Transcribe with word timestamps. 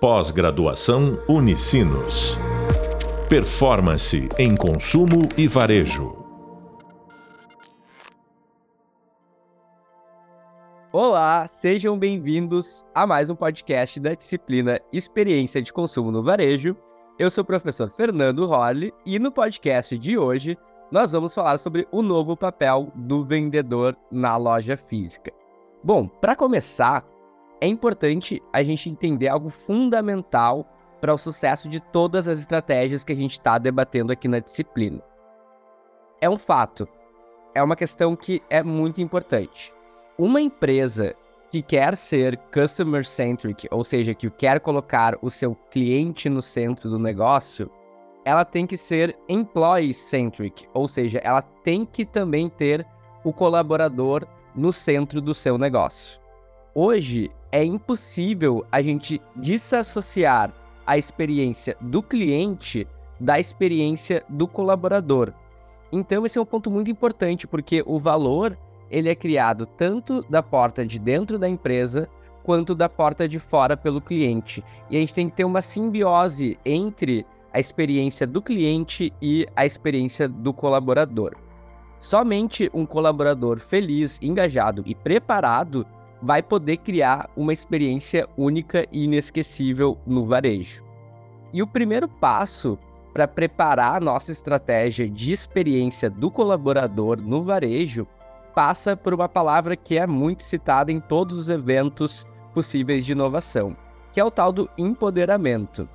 Pós-graduação 0.00 1.20
Unicinos. 1.28 2.38
Performance 3.28 4.28
em 4.38 4.54
consumo 4.54 5.28
e 5.36 5.48
varejo. 5.48 6.24
Olá, 10.92 11.48
sejam 11.48 11.98
bem-vindos 11.98 12.86
a 12.94 13.08
mais 13.08 13.28
um 13.28 13.34
podcast 13.34 13.98
da 13.98 14.14
disciplina 14.14 14.80
Experiência 14.92 15.60
de 15.60 15.72
Consumo 15.72 16.12
no 16.12 16.22
Varejo. 16.22 16.76
Eu 17.18 17.28
sou 17.28 17.42
o 17.42 17.46
professor 17.46 17.90
Fernando 17.90 18.46
Rolli 18.46 18.94
e 19.04 19.18
no 19.18 19.32
podcast 19.32 19.98
de 19.98 20.16
hoje 20.16 20.56
nós 20.92 21.10
vamos 21.10 21.34
falar 21.34 21.58
sobre 21.58 21.88
o 21.90 22.02
novo 22.02 22.36
papel 22.36 22.92
do 22.94 23.24
vendedor 23.24 23.96
na 24.12 24.36
loja 24.36 24.76
física. 24.76 25.32
Bom, 25.82 26.06
para 26.06 26.36
começar, 26.36 27.04
é 27.60 27.66
importante 27.66 28.42
a 28.52 28.62
gente 28.62 28.88
entender 28.88 29.28
algo 29.28 29.50
fundamental 29.50 30.66
para 31.00 31.14
o 31.14 31.18
sucesso 31.18 31.68
de 31.68 31.80
todas 31.80 32.26
as 32.26 32.38
estratégias 32.38 33.04
que 33.04 33.12
a 33.12 33.16
gente 33.16 33.32
está 33.32 33.58
debatendo 33.58 34.12
aqui 34.12 34.28
na 34.28 34.38
disciplina. 34.38 35.02
É 36.20 36.28
um 36.28 36.38
fato, 36.38 36.88
é 37.54 37.62
uma 37.62 37.76
questão 37.76 38.16
que 38.16 38.42
é 38.50 38.62
muito 38.62 39.00
importante. 39.00 39.72
Uma 40.18 40.40
empresa 40.40 41.14
que 41.50 41.62
quer 41.62 41.96
ser 41.96 42.36
customer 42.52 43.04
centric, 43.06 43.66
ou 43.70 43.84
seja, 43.84 44.14
que 44.14 44.28
quer 44.30 44.60
colocar 44.60 45.16
o 45.22 45.30
seu 45.30 45.54
cliente 45.70 46.28
no 46.28 46.42
centro 46.42 46.90
do 46.90 46.98
negócio, 46.98 47.70
ela 48.24 48.44
tem 48.44 48.66
que 48.66 48.76
ser 48.76 49.16
employee 49.28 49.94
centric, 49.94 50.68
ou 50.74 50.86
seja, 50.86 51.18
ela 51.24 51.40
tem 51.40 51.86
que 51.86 52.04
também 52.04 52.48
ter 52.48 52.86
o 53.24 53.32
colaborador 53.32 54.26
no 54.54 54.72
centro 54.72 55.20
do 55.20 55.32
seu 55.32 55.56
negócio. 55.56 56.20
Hoje, 56.80 57.28
é 57.50 57.64
impossível 57.64 58.64
a 58.70 58.80
gente 58.80 59.20
desassociar 59.34 60.54
a 60.86 60.96
experiência 60.96 61.76
do 61.80 62.00
cliente 62.00 62.86
da 63.18 63.40
experiência 63.40 64.22
do 64.28 64.46
colaborador. 64.46 65.32
Então 65.90 66.24
esse 66.24 66.38
é 66.38 66.40
um 66.40 66.46
ponto 66.46 66.70
muito 66.70 66.88
importante 66.88 67.48
porque 67.48 67.82
o 67.84 67.98
valor 67.98 68.56
ele 68.88 69.08
é 69.08 69.14
criado 69.16 69.66
tanto 69.66 70.24
da 70.30 70.40
porta 70.40 70.86
de 70.86 71.00
dentro 71.00 71.36
da 71.36 71.48
empresa 71.48 72.08
quanto 72.44 72.76
da 72.76 72.88
porta 72.88 73.26
de 73.26 73.40
fora 73.40 73.76
pelo 73.76 74.00
cliente. 74.00 74.62
E 74.88 74.96
a 74.96 75.00
gente 75.00 75.14
tem 75.14 75.28
que 75.28 75.34
ter 75.34 75.44
uma 75.44 75.60
simbiose 75.60 76.56
entre 76.64 77.26
a 77.52 77.58
experiência 77.58 78.24
do 78.24 78.40
cliente 78.40 79.12
e 79.20 79.48
a 79.56 79.66
experiência 79.66 80.28
do 80.28 80.52
colaborador. 80.52 81.34
Somente 81.98 82.70
um 82.72 82.86
colaborador 82.86 83.58
feliz, 83.58 84.20
engajado 84.22 84.84
e 84.86 84.94
preparado 84.94 85.84
vai 86.22 86.42
poder 86.42 86.78
criar 86.78 87.30
uma 87.36 87.52
experiência 87.52 88.28
única 88.36 88.84
e 88.90 89.04
inesquecível 89.04 89.98
no 90.06 90.24
varejo. 90.24 90.84
E 91.52 91.62
o 91.62 91.66
primeiro 91.66 92.08
passo 92.08 92.78
para 93.12 93.26
preparar 93.26 93.96
a 93.96 94.00
nossa 94.00 94.30
estratégia 94.30 95.08
de 95.08 95.32
experiência 95.32 96.10
do 96.10 96.30
colaborador 96.30 97.20
no 97.20 97.42
varejo 97.42 98.06
passa 98.54 98.96
por 98.96 99.14
uma 99.14 99.28
palavra 99.28 99.76
que 99.76 99.96
é 99.96 100.06
muito 100.06 100.42
citada 100.42 100.90
em 100.90 101.00
todos 101.00 101.38
os 101.38 101.48
eventos 101.48 102.26
possíveis 102.52 103.04
de 103.04 103.12
inovação, 103.12 103.76
que 104.12 104.20
é 104.20 104.24
o 104.24 104.30
tal 104.30 104.52
do 104.52 104.68
empoderamento, 104.76 105.88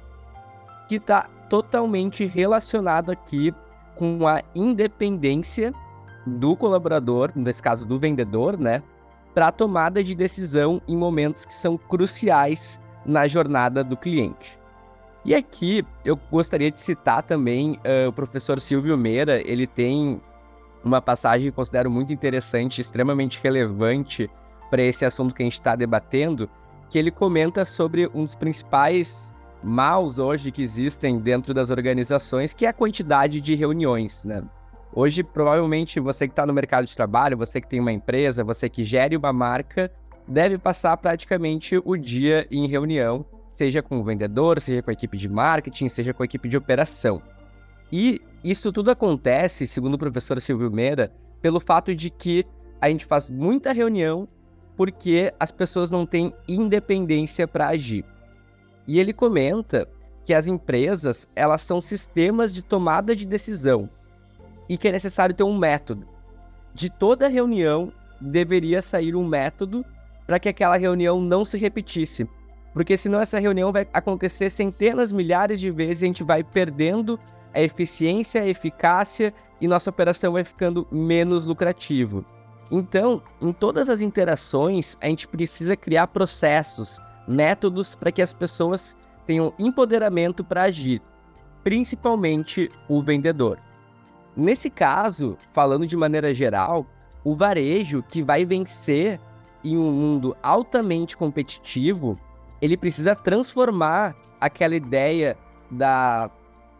que 0.87 0.95
está 0.95 1.29
totalmente 1.49 2.25
relacionado 2.25 3.11
aqui 3.11 3.53
com 3.95 4.27
a 4.27 4.41
independência 4.55 5.73
do 6.25 6.55
colaborador, 6.55 7.31
nesse 7.35 7.61
caso 7.61 7.85
do 7.85 7.99
vendedor, 7.99 8.57
né, 8.57 8.81
para 9.33 9.47
a 9.47 9.51
tomada 9.51 10.03
de 10.03 10.13
decisão 10.15 10.81
em 10.87 10.95
momentos 10.95 11.45
que 11.45 11.53
são 11.53 11.77
cruciais 11.77 12.79
na 13.05 13.27
jornada 13.27 13.83
do 13.83 13.97
cliente. 13.97 14.59
E 15.25 15.33
aqui 15.33 15.85
eu 16.03 16.19
gostaria 16.29 16.69
de 16.69 16.79
citar 16.81 17.23
também 17.23 17.79
uh, 17.79 18.09
o 18.09 18.13
professor 18.13 18.59
Silvio 18.59 18.97
Meira, 18.97 19.41
ele 19.47 19.65
tem 19.65 20.21
uma 20.83 21.01
passagem 21.01 21.49
que 21.49 21.55
considero 21.55 21.89
muito 21.89 22.11
interessante, 22.11 22.81
extremamente 22.81 23.39
relevante 23.41 24.29
para 24.69 24.81
esse 24.81 25.05
assunto 25.05 25.33
que 25.33 25.41
a 25.41 25.45
gente 25.45 25.53
está 25.53 25.75
debatendo, 25.75 26.49
que 26.89 26.97
ele 26.97 27.09
comenta 27.09 27.63
sobre 27.63 28.09
um 28.13 28.25
dos 28.25 28.35
principais 28.35 29.33
maus 29.63 30.19
hoje 30.19 30.51
que 30.51 30.61
existem 30.61 31.19
dentro 31.19 31.53
das 31.53 31.69
organizações, 31.69 32.53
que 32.53 32.65
é 32.65 32.69
a 32.69 32.73
quantidade 32.73 33.39
de 33.39 33.55
reuniões, 33.55 34.25
né? 34.25 34.43
Hoje, 34.95 35.23
provavelmente, 35.23 35.99
você 35.99 36.27
que 36.27 36.33
está 36.33 36.45
no 36.45 36.53
mercado 36.53 36.85
de 36.85 36.95
trabalho, 36.95 37.35
você 37.35 37.59
que 37.59 37.67
tem 37.67 37.79
uma 37.79 37.91
empresa, 37.91 38.43
você 38.43 38.69
que 38.69 38.83
gere 38.83 39.17
uma 39.17 39.33
marca, 39.33 39.91
deve 40.27 40.59
passar 40.59 40.95
praticamente 40.97 41.81
o 41.83 41.97
dia 41.97 42.45
em 42.51 42.67
reunião, 42.67 43.25
seja 43.49 43.81
com 43.81 43.97
o 43.97 44.03
vendedor, 44.03 44.61
seja 44.61 44.83
com 44.83 44.91
a 44.91 44.93
equipe 44.93 45.17
de 45.17 45.27
marketing, 45.27 45.89
seja 45.89 46.13
com 46.13 46.21
a 46.21 46.25
equipe 46.25 46.47
de 46.47 46.57
operação. 46.57 47.23
E 47.91 48.21
isso 48.43 48.71
tudo 48.71 48.91
acontece, 48.91 49.65
segundo 49.65 49.95
o 49.95 49.97
professor 49.97 50.39
Silvio 50.39 50.69
Meira, 50.69 51.11
pelo 51.41 51.59
fato 51.59 51.95
de 51.95 52.11
que 52.11 52.45
a 52.79 52.87
gente 52.87 53.03
faz 53.03 53.31
muita 53.31 53.73
reunião 53.73 54.27
porque 54.77 55.33
as 55.39 55.51
pessoas 55.51 55.89
não 55.89 56.05
têm 56.05 56.31
independência 56.47 57.47
para 57.47 57.69
agir. 57.69 58.05
E 58.87 58.99
ele 58.99 59.13
comenta 59.13 59.87
que 60.23 60.35
as 60.35 60.45
empresas, 60.45 61.27
elas 61.35 61.63
são 61.63 61.81
sistemas 61.81 62.53
de 62.53 62.61
tomada 62.61 63.15
de 63.15 63.25
decisão 63.25 63.89
e 64.67 64.77
que 64.77 64.87
é 64.87 64.91
necessário 64.91 65.35
ter 65.35 65.43
um 65.43 65.57
método. 65.57 66.07
De 66.73 66.89
toda 66.89 67.27
reunião 67.27 67.91
deveria 68.19 68.81
sair 68.81 69.15
um 69.15 69.27
método 69.27 69.85
para 70.25 70.39
que 70.39 70.49
aquela 70.49 70.77
reunião 70.77 71.21
não 71.21 71.43
se 71.43 71.57
repetisse. 71.57 72.27
Porque 72.73 72.97
senão 72.97 73.19
essa 73.19 73.39
reunião 73.39 73.71
vai 73.71 73.87
acontecer 73.93 74.49
centenas, 74.49 75.11
milhares 75.11 75.59
de 75.59 75.69
vezes 75.69 76.01
e 76.01 76.05
a 76.05 76.07
gente 76.07 76.23
vai 76.23 76.43
perdendo 76.43 77.19
a 77.53 77.61
eficiência, 77.61 78.41
a 78.41 78.47
eficácia 78.47 79.33
e 79.61 79.67
nossa 79.67 79.89
operação 79.89 80.33
vai 80.33 80.43
ficando 80.43 80.87
menos 80.91 81.45
lucrativo. 81.45 82.25
Então, 82.71 83.21
em 83.39 83.53
todas 83.53 83.89
as 83.89 84.01
interações, 84.01 84.97
a 84.99 85.07
gente 85.07 85.27
precisa 85.27 85.75
criar 85.75 86.07
processos, 86.07 86.99
métodos 87.27 87.93
para 87.93 88.11
que 88.11 88.21
as 88.21 88.33
pessoas 88.33 88.97
tenham 89.27 89.53
empoderamento 89.59 90.43
para 90.43 90.63
agir, 90.63 91.01
principalmente 91.63 92.71
o 92.89 93.01
vendedor. 93.01 93.59
Nesse 94.35 94.69
caso, 94.69 95.37
falando 95.51 95.85
de 95.85 95.95
maneira 95.95 96.33
geral, 96.33 96.87
o 97.23 97.35
varejo 97.35 98.03
que 98.03 98.23
vai 98.23 98.43
vencer 98.45 99.19
em 99.63 99.77
um 99.77 99.91
mundo 99.91 100.35
altamente 100.41 101.15
competitivo, 101.15 102.19
ele 102.61 102.75
precisa 102.75 103.15
transformar 103.15 104.15
aquela 104.41 104.75
ideia 104.75 105.37
da 105.69 106.29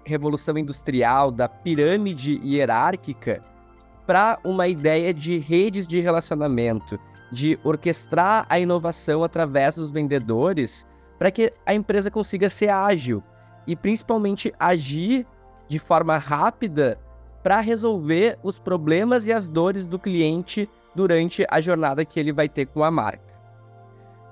revolução 0.03 0.57
industrial, 0.57 1.31
da 1.31 1.47
pirâmide 1.47 2.39
hierárquica, 2.43 3.43
para 4.05 4.37
uma 4.43 4.67
ideia 4.67 5.13
de 5.13 5.37
redes 5.37 5.87
de 5.87 6.01
relacionamento, 6.01 6.99
de 7.31 7.57
orquestrar 7.63 8.45
a 8.49 8.59
inovação 8.59 9.23
através 9.23 9.75
dos 9.75 9.91
vendedores, 9.91 10.87
para 11.17 11.31
que 11.31 11.53
a 11.65 11.73
empresa 11.73 12.11
consiga 12.11 12.49
ser 12.49 12.69
ágil 12.69 13.23
e 13.65 13.75
principalmente 13.75 14.53
agir 14.59 15.25
de 15.69 15.79
forma 15.79 16.17
rápida 16.17 16.99
para 17.43 17.59
resolver 17.59 18.39
os 18.41 18.57
problemas 18.57 19.25
e 19.25 19.33
as 19.33 19.49
dores 19.49 19.85
do 19.85 19.99
cliente 19.99 20.69
durante 20.95 21.45
a 21.49 21.59
jornada 21.59 22.05
que 22.05 22.19
ele 22.19 22.31
vai 22.31 22.47
ter 22.47 22.65
com 22.67 22.83
a 22.83 22.89
marca. 22.89 23.33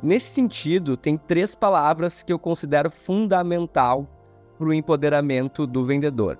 Nesse 0.02 0.32
sentido, 0.32 0.96
tem 0.98 1.18
três 1.18 1.54
palavras 1.54 2.24
que 2.24 2.32
eu 2.32 2.40
considero 2.40 2.90
fundamental 2.90 4.08
para 4.58 4.68
o 4.68 4.74
empoderamento 4.74 5.68
do 5.68 5.84
vendedor. 5.84 6.40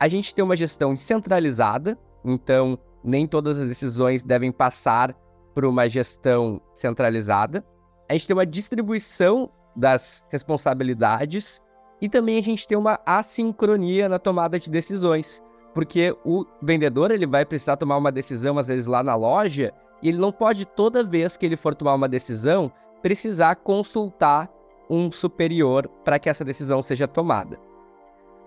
A 0.00 0.08
gente 0.08 0.34
tem 0.34 0.42
uma 0.44 0.56
gestão 0.56 0.96
centralizada, 0.96 1.98
então 2.24 2.78
nem 3.04 3.26
todas 3.26 3.58
as 3.58 3.68
decisões 3.68 4.22
devem 4.22 4.50
passar 4.50 5.14
por 5.54 5.64
uma 5.64 5.88
gestão 5.88 6.60
centralizada. 6.74 7.64
A 8.08 8.14
gente 8.14 8.26
tem 8.26 8.34
uma 8.34 8.46
distribuição 8.46 9.50
das 9.74 10.24
responsabilidades 10.30 11.62
e 12.00 12.08
também 12.08 12.38
a 12.38 12.42
gente 12.42 12.66
tem 12.66 12.76
uma 12.76 12.98
assincronia 13.06 14.08
na 14.08 14.18
tomada 14.18 14.58
de 14.58 14.70
decisões 14.70 15.42
porque 15.76 16.16
o 16.24 16.46
vendedor 16.62 17.10
ele 17.10 17.26
vai 17.26 17.44
precisar 17.44 17.76
tomar 17.76 17.98
uma 17.98 18.10
decisão 18.10 18.58
às 18.58 18.66
vezes 18.66 18.86
lá 18.86 19.02
na 19.02 19.14
loja 19.14 19.74
e 20.02 20.08
ele 20.08 20.16
não 20.16 20.32
pode 20.32 20.64
toda 20.64 21.04
vez 21.04 21.36
que 21.36 21.44
ele 21.44 21.54
for 21.54 21.74
tomar 21.74 21.92
uma 21.92 22.08
decisão 22.08 22.72
precisar 23.02 23.56
consultar 23.56 24.50
um 24.88 25.12
superior 25.12 25.86
para 26.02 26.18
que 26.18 26.30
essa 26.30 26.42
decisão 26.42 26.80
seja 26.80 27.06
tomada. 27.06 27.60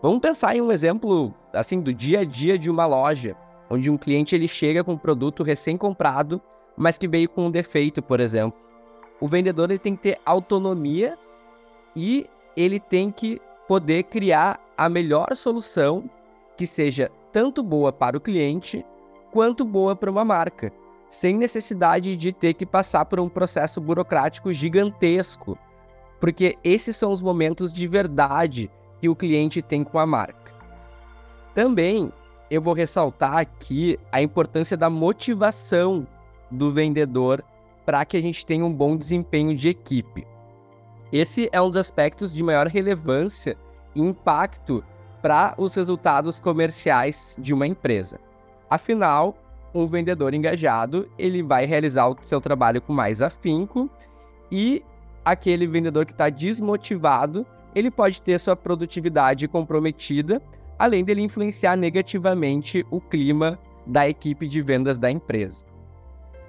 Vamos 0.01 0.21
pensar 0.21 0.55
em 0.55 0.61
um 0.61 0.71
exemplo 0.71 1.31
assim 1.53 1.79
do 1.79 1.93
dia 1.93 2.21
a 2.21 2.23
dia 2.23 2.57
de 2.57 2.67
uma 2.67 2.87
loja, 2.87 3.35
onde 3.69 3.91
um 3.91 3.97
cliente 3.97 4.33
ele 4.33 4.47
chega 4.47 4.83
com 4.83 4.93
um 4.93 4.97
produto 4.97 5.43
recém-comprado, 5.43 6.41
mas 6.75 6.97
que 6.97 7.07
veio 7.07 7.29
com 7.29 7.45
um 7.45 7.51
defeito, 7.51 8.01
por 8.01 8.19
exemplo. 8.19 8.59
O 9.21 9.27
vendedor 9.27 9.69
ele 9.69 9.77
tem 9.77 9.95
que 9.95 10.01
ter 10.01 10.19
autonomia 10.25 11.15
e 11.95 12.27
ele 12.57 12.79
tem 12.79 13.11
que 13.11 13.39
poder 13.67 14.01
criar 14.05 14.59
a 14.75 14.89
melhor 14.89 15.35
solução 15.35 16.09
que 16.57 16.65
seja 16.65 17.11
tanto 17.31 17.63
boa 17.63 17.91
para 17.91 18.17
o 18.17 18.21
cliente 18.21 18.85
quanto 19.31 19.63
boa 19.63 19.95
para 19.95 20.11
uma 20.11 20.25
marca, 20.25 20.71
sem 21.09 21.35
necessidade 21.37 22.15
de 22.15 22.31
ter 22.31 22.53
que 22.53 22.65
passar 22.65 23.05
por 23.05 23.19
um 23.19 23.29
processo 23.29 23.79
burocrático 23.79 24.51
gigantesco 24.51 25.57
porque 26.19 26.57
esses 26.63 26.95
são 26.95 27.11
os 27.11 27.21
momentos 27.21 27.71
de 27.71 27.87
verdade 27.87 28.69
que 28.99 29.07
o 29.07 29.15
cliente 29.15 29.61
tem 29.61 29.83
com 29.83 29.97
a 29.97 30.05
marca. 30.05 30.53
Também 31.55 32.11
eu 32.51 32.61
vou 32.61 32.73
ressaltar 32.73 33.37
aqui 33.37 33.97
a 34.11 34.21
importância 34.21 34.75
da 34.75 34.89
motivação 34.89 36.05
do 36.51 36.71
vendedor 36.71 37.43
para 37.85 38.03
que 38.03 38.17
a 38.17 38.21
gente 38.21 38.45
tenha 38.45 38.65
um 38.65 38.73
bom 38.73 38.97
desempenho 38.97 39.55
de 39.55 39.69
equipe. 39.69 40.27
Esse 41.11 41.49
é 41.51 41.61
um 41.61 41.69
dos 41.69 41.77
aspectos 41.77 42.33
de 42.33 42.43
maior 42.43 42.67
relevância 42.67 43.57
e 43.95 44.01
impacto 44.01 44.83
para 45.21 45.53
os 45.57 45.75
resultados 45.75 46.39
comerciais 46.39 47.35
de 47.39 47.53
uma 47.53 47.67
empresa. 47.67 48.19
Afinal, 48.69 49.37
um 49.73 49.85
vendedor 49.85 50.33
engajado, 50.33 51.09
ele 51.17 51.43
vai 51.43 51.65
realizar 51.65 52.07
o 52.07 52.17
seu 52.21 52.41
trabalho 52.41 52.81
com 52.81 52.93
mais 52.93 53.21
afinco 53.21 53.89
e 54.51 54.83
aquele 55.23 55.67
vendedor 55.67 56.05
que 56.05 56.11
está 56.11 56.29
desmotivado, 56.29 57.45
ele 57.75 57.91
pode 57.91 58.21
ter 58.21 58.39
sua 58.39 58.55
produtividade 58.55 59.47
comprometida, 59.47 60.41
além 60.77 61.03
dele 61.03 61.21
influenciar 61.21 61.75
negativamente 61.75 62.85
o 62.89 62.99
clima 62.99 63.59
da 63.85 64.07
equipe 64.07 64.47
de 64.47 64.61
vendas 64.61 64.97
da 64.97 65.11
empresa. 65.11 65.65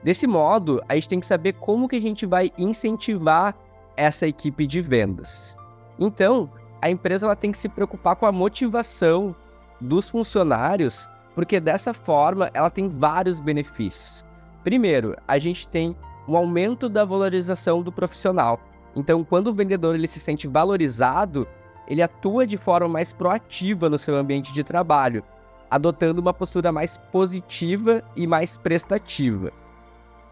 Desse 0.03 0.27
modo, 0.27 0.83
a 0.89 0.95
gente 0.95 1.09
tem 1.09 1.21
que 1.21 1.27
saber 1.27 1.55
como 1.55 1.89
que 1.89 1.97
a 1.97 2.01
gente 2.01 2.25
vai 2.25 2.51
incentivar 2.57 3.55
essa 3.97 4.27
equipe 4.27 4.67
de 4.67 4.81
vendas. 4.81 5.57
Então, 5.99 6.51
a 6.83 6.91
empresa 6.91 7.27
ela 7.27 7.37
tem 7.37 7.53
que 7.53 7.59
se 7.59 7.69
preocupar 7.69 8.17
com 8.17 8.27
a 8.27 8.33
motivação 8.33 9.35
dos 9.81 10.09
funcionários, 10.09 11.09
porque 11.35 11.61
dessa 11.61 11.95
forma 11.95 12.51
ela 12.53 12.71
tem 12.71 12.89
vários 12.89 13.41
benefícios. 13.41 14.25
Primeiro, 14.63 15.17
a 15.27 15.39
gente 15.39 15.67
tem 15.69 15.97
um 16.29 16.37
aumento 16.37 16.89
da 16.89 17.05
valorização 17.05 17.83
do 17.83 17.91
profissional. 17.91 18.61
Então, 18.95 19.25
quando 19.25 19.49
o 19.49 19.55
vendedor 19.55 19.95
ele 19.95 20.09
se 20.09 20.21
sente 20.21 20.47
valorizado, 20.47 21.47
ele 21.89 22.03
atua 22.03 22.47
de 22.47 22.57
forma 22.57 22.89
mais 22.89 23.13
proativa 23.13 23.89
no 23.89 23.99
seu 23.99 24.17
ambiente 24.17 24.53
de 24.53 24.63
trabalho, 24.63 25.25
adotando 25.71 26.21
uma 26.21 26.35
postura 26.35 26.71
mais 26.71 26.97
positiva 26.97 28.03
e 28.15 28.27
mais 28.27 28.57
prestativa. 28.57 29.53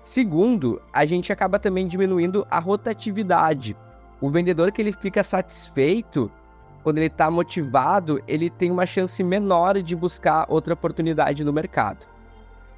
Segundo, 0.03 0.81
a 0.93 1.05
gente 1.05 1.33
acaba 1.33 1.59
também 1.59 1.87
diminuindo 1.87 2.47
a 2.51 2.59
rotatividade. 2.59 3.77
O 4.21 4.31
vendedor 4.31 4.73
que 4.73 4.83
ele 4.83 4.93
fica 4.93 5.23
satisfeito, 5.23 6.31
quando 6.83 6.99
ele 6.99 7.07
está 7.07 7.31
motivado, 7.31 8.21
ele 8.27 8.51
tem 8.51 8.71
uma 8.71 8.87
chance 8.87 9.23
menor 9.23 9.81
de 9.81 9.95
buscar 9.95 10.47
outra 10.49 10.75
oportunidade 10.75 11.45
no 11.45 11.53
mercado. 11.53 12.07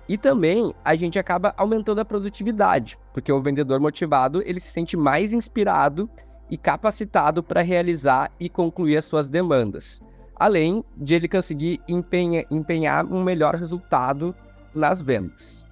E 0.08 0.18
também 0.18 0.74
a 0.84 0.96
gente 0.96 1.18
acaba 1.18 1.54
aumentando 1.56 2.00
a 2.00 2.04
produtividade, 2.04 2.98
porque 3.14 3.30
o 3.32 3.40
vendedor 3.40 3.78
motivado 3.80 4.42
ele 4.44 4.60
se 4.60 4.68
sente 4.68 4.96
mais 4.96 5.32
inspirado 5.32 6.10
e 6.50 6.56
capacitado 6.56 7.42
para 7.42 7.62
realizar 7.62 8.30
e 8.38 8.48
concluir 8.48 8.96
as 8.96 9.04
suas 9.04 9.30
demandas, 9.30 10.02
além 10.34 10.84
de 10.96 11.14
ele 11.14 11.28
conseguir 11.28 11.80
empenha, 11.88 12.44
empenhar 12.50 13.06
um 13.06 13.22
melhor 13.22 13.54
resultado 13.54 14.34
nas 14.74 15.00
vendas. 15.00 15.64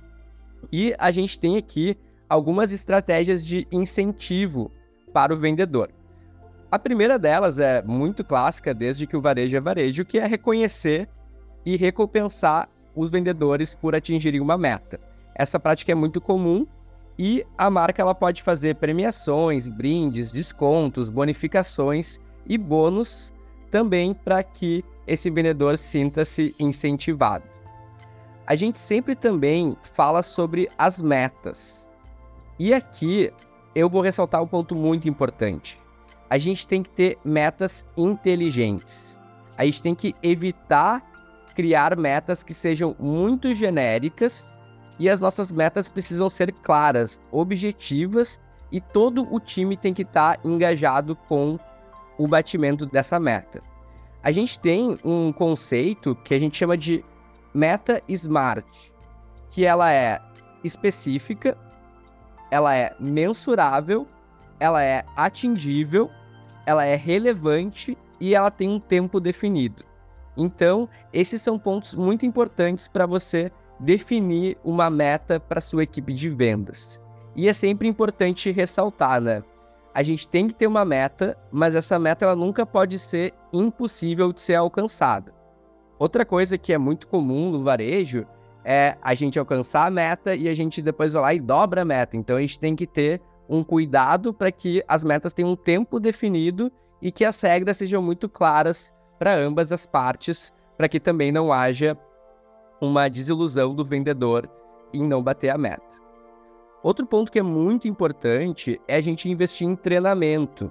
E 0.71 0.95
a 0.99 1.11
gente 1.11 1.39
tem 1.39 1.57
aqui 1.57 1.99
algumas 2.29 2.71
estratégias 2.71 3.45
de 3.45 3.67
incentivo 3.73 4.71
para 5.19 5.35
o 5.35 5.37
vendedor. 5.37 5.91
A 6.71 6.79
primeira 6.79 7.19
delas 7.19 7.59
é 7.59 7.83
muito 7.83 8.23
clássica 8.23 8.73
desde 8.73 9.05
que 9.05 9.17
o 9.17 9.21
varejo 9.21 9.57
é 9.57 9.61
varejo, 9.61 10.05
que 10.05 10.17
é 10.17 10.25
reconhecer 10.25 11.09
e 11.67 11.77
recompensar 11.77 12.69
os 12.95 13.11
vendedores 13.11 13.75
por 13.75 13.97
atingirem 13.97 14.41
uma 14.41 14.57
meta. 14.57 15.01
Essa 15.35 15.59
prática 15.59 15.91
é 15.91 15.95
muito 15.97 16.21
comum 16.21 16.65
e 17.19 17.45
a 17.57 17.69
marca 17.69 18.01
ela 18.01 18.15
pode 18.15 18.45
fazer 18.45 18.77
premiações, 18.77 19.67
brindes, 19.67 20.31
descontos, 20.31 21.11
bonificações 21.11 22.21
e 22.47 22.57
bônus 22.57 23.33
também 23.73 24.15
para 24.15 24.41
que 24.45 24.85
esse 25.05 25.29
vendedor 25.31 25.77
sinta-se 25.77 26.55
incentivado. 26.61 27.45
A 28.47 28.55
gente 28.55 28.79
sempre 28.79 29.17
também 29.17 29.77
fala 29.83 30.23
sobre 30.23 30.69
as 30.79 31.03
metas. 31.03 31.91
E 32.57 32.73
aqui 32.73 33.33
eu 33.79 33.89
vou 33.89 34.03
ressaltar 34.03 34.43
um 34.43 34.47
ponto 34.47 34.75
muito 34.75 35.09
importante 35.09 35.79
a 36.31 36.39
gente 36.39 36.67
tem 36.67 36.83
que 36.83 36.91
ter 36.91 37.19
metas 37.25 37.87
inteligentes. 37.97 39.19
A 39.57 39.65
gente 39.65 39.83
tem 39.83 39.95
que 39.95 40.15
evitar 40.23 41.03
criar 41.55 41.97
metas 41.97 42.45
que 42.45 42.55
sejam 42.55 42.95
muito 42.99 43.55
genéricas 43.55 44.57
e 44.99 45.09
as 45.09 45.21
nossas 45.21 45.51
metas 45.51 45.89
precisam 45.89 46.29
ser 46.29 46.53
claras, 46.53 47.21
objetivas 47.33 48.41
e 48.71 48.81
todo 48.81 49.27
o 49.35 49.41
time 49.41 49.77
tem 49.77 49.95
que 49.95 50.03
estar 50.03 50.37
tá 50.37 50.49
engajado 50.49 51.17
com 51.17 51.59
o 52.17 52.29
batimento 52.29 52.87
dessa 52.87 53.19
meta. 53.19 53.63
A 54.23 54.31
gente 54.31 54.61
tem 54.61 54.99
um 55.05 55.33
conceito 55.33 56.15
que 56.25 56.35
a 56.35 56.39
gente 56.39 56.59
chama 56.59 56.77
de 56.77 57.05
meta 57.55 58.03
smart, 58.09 58.93
que 59.49 59.65
ela 59.65 59.93
é 59.93 60.21
específica, 60.63 61.57
ela 62.51 62.75
é 62.77 62.95
mensurável, 62.99 64.07
ela 64.59 64.83
é 64.83 65.05
atingível 65.17 66.11
ela 66.69 66.85
é 66.85 66.97
relevante 66.97 67.97
e 68.21 68.35
ela 68.35 68.51
tem 68.51 68.69
um 68.69 68.79
tempo 68.79 69.19
definido. 69.19 69.83
Então, 70.37 70.87
esses 71.15 71.41
são 71.41 71.59
pontos 71.59 71.95
muito 71.95 72.27
importantes 72.27 72.87
para 72.87 73.07
você 73.07 73.51
definir 73.81 74.59
uma 74.63 74.91
meta 74.91 75.41
para 75.41 75.63
sua 75.63 75.85
equipe 75.85 76.13
de 76.13 76.29
vendas. 76.29 77.01
E 77.35 77.49
é 77.49 77.55
sempre 77.55 77.89
importante 77.89 78.51
ressaltar, 78.51 79.19
né? 79.19 79.43
A 79.95 80.03
gente 80.03 80.29
tem 80.29 80.47
que 80.47 80.53
ter 80.53 80.67
uma 80.67 80.85
meta, 80.85 81.39
mas 81.51 81.75
essa 81.75 81.99
meta 81.99 82.27
ela 82.27 82.37
nunca 82.37 82.67
pode 82.67 82.99
ser 82.99 83.33
impossível 83.51 84.31
de 84.31 84.43
ser 84.43 84.57
alcançada. 84.57 85.33
Outra 85.99 86.23
coisa 86.23 86.59
que 86.59 86.75
é 86.75 86.77
muito 86.77 87.07
comum 87.07 87.51
no 87.51 87.65
varejo 87.65 88.27
é 88.65 88.97
a 89.01 89.15
gente 89.15 89.39
alcançar 89.39 89.87
a 89.87 89.91
meta 89.91 90.35
e 90.35 90.49
a 90.49 90.55
gente 90.55 90.83
depois 90.83 91.13
vai 91.13 91.23
lá 91.23 91.35
e 91.35 91.41
dobra 91.41 91.83
a 91.83 91.85
meta. 91.85 92.17
Então 92.17 92.37
a 92.37 92.41
gente 92.41 92.59
tem 92.59 92.77
que 92.77 92.87
ter 92.87 93.21
um 93.49 93.65
cuidado 93.65 94.33
para 94.35 94.53
que 94.53 94.83
as 94.87 95.03
metas 95.03 95.33
tenham 95.33 95.53
um 95.53 95.57
tempo 95.57 95.99
definido 95.99 96.71
e 97.01 97.11
que 97.11 97.25
as 97.25 97.41
regras 97.41 97.77
sejam 97.77 98.03
muito 98.03 98.29
claras 98.29 98.93
para 99.19 99.35
ambas 99.35 99.73
as 99.73 99.87
partes, 99.87 100.53
para 100.77 100.89
que 100.89 101.01
também 101.01 101.33
não 101.33 101.53
haja 101.53 101.97
uma 102.81 103.09
desilusão 103.09 103.75
do 103.75 103.85
vendedor 103.85 104.49
em 104.93 105.03
não 105.03 105.23
bater 105.23 105.51
a 105.51 105.59
meta. 105.59 105.83
Outro 106.83 107.07
ponto 107.07 107.33
que 107.33 107.39
é 107.39 107.43
muito 107.43 107.89
importante 107.89 108.81
é 108.87 108.97
a 108.97 109.01
gente 109.01 109.29
investir 109.29 109.67
em 109.67 109.75
treinamento. 109.75 110.71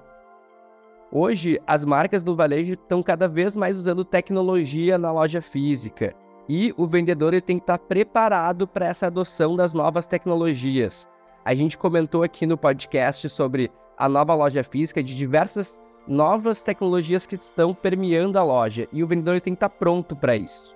Hoje, 1.11 1.59
as 1.65 1.83
marcas 1.83 2.21
do 2.21 2.35
varejo 2.35 2.73
estão 2.73 3.01
cada 3.01 3.27
vez 3.27 3.55
mais 3.55 3.77
usando 3.77 4.05
tecnologia 4.05 4.97
na 4.97 5.11
loja 5.11 5.41
física 5.41 6.15
e 6.47 6.73
o 6.77 6.87
vendedor 6.87 7.33
ele 7.33 7.41
tem 7.41 7.57
que 7.57 7.63
estar 7.63 7.77
preparado 7.77 8.67
para 8.67 8.87
essa 8.87 9.07
adoção 9.07 9.55
das 9.55 9.73
novas 9.73 10.07
tecnologias. 10.07 11.09
A 11.43 11.53
gente 11.53 11.77
comentou 11.77 12.23
aqui 12.23 12.45
no 12.45 12.57
podcast 12.57 13.29
sobre 13.29 13.71
a 13.97 14.07
nova 14.07 14.33
loja 14.33 14.63
física 14.63 15.01
de 15.01 15.15
diversas 15.15 15.79
novas 16.07 16.63
tecnologias 16.63 17.27
que 17.27 17.35
estão 17.35 17.73
permeando 17.73 18.39
a 18.39 18.43
loja 18.43 18.87
e 18.93 19.03
o 19.03 19.07
vendedor 19.07 19.41
tem 19.41 19.53
que 19.53 19.57
estar 19.57 19.69
pronto 19.69 20.15
para 20.15 20.35
isso. 20.35 20.75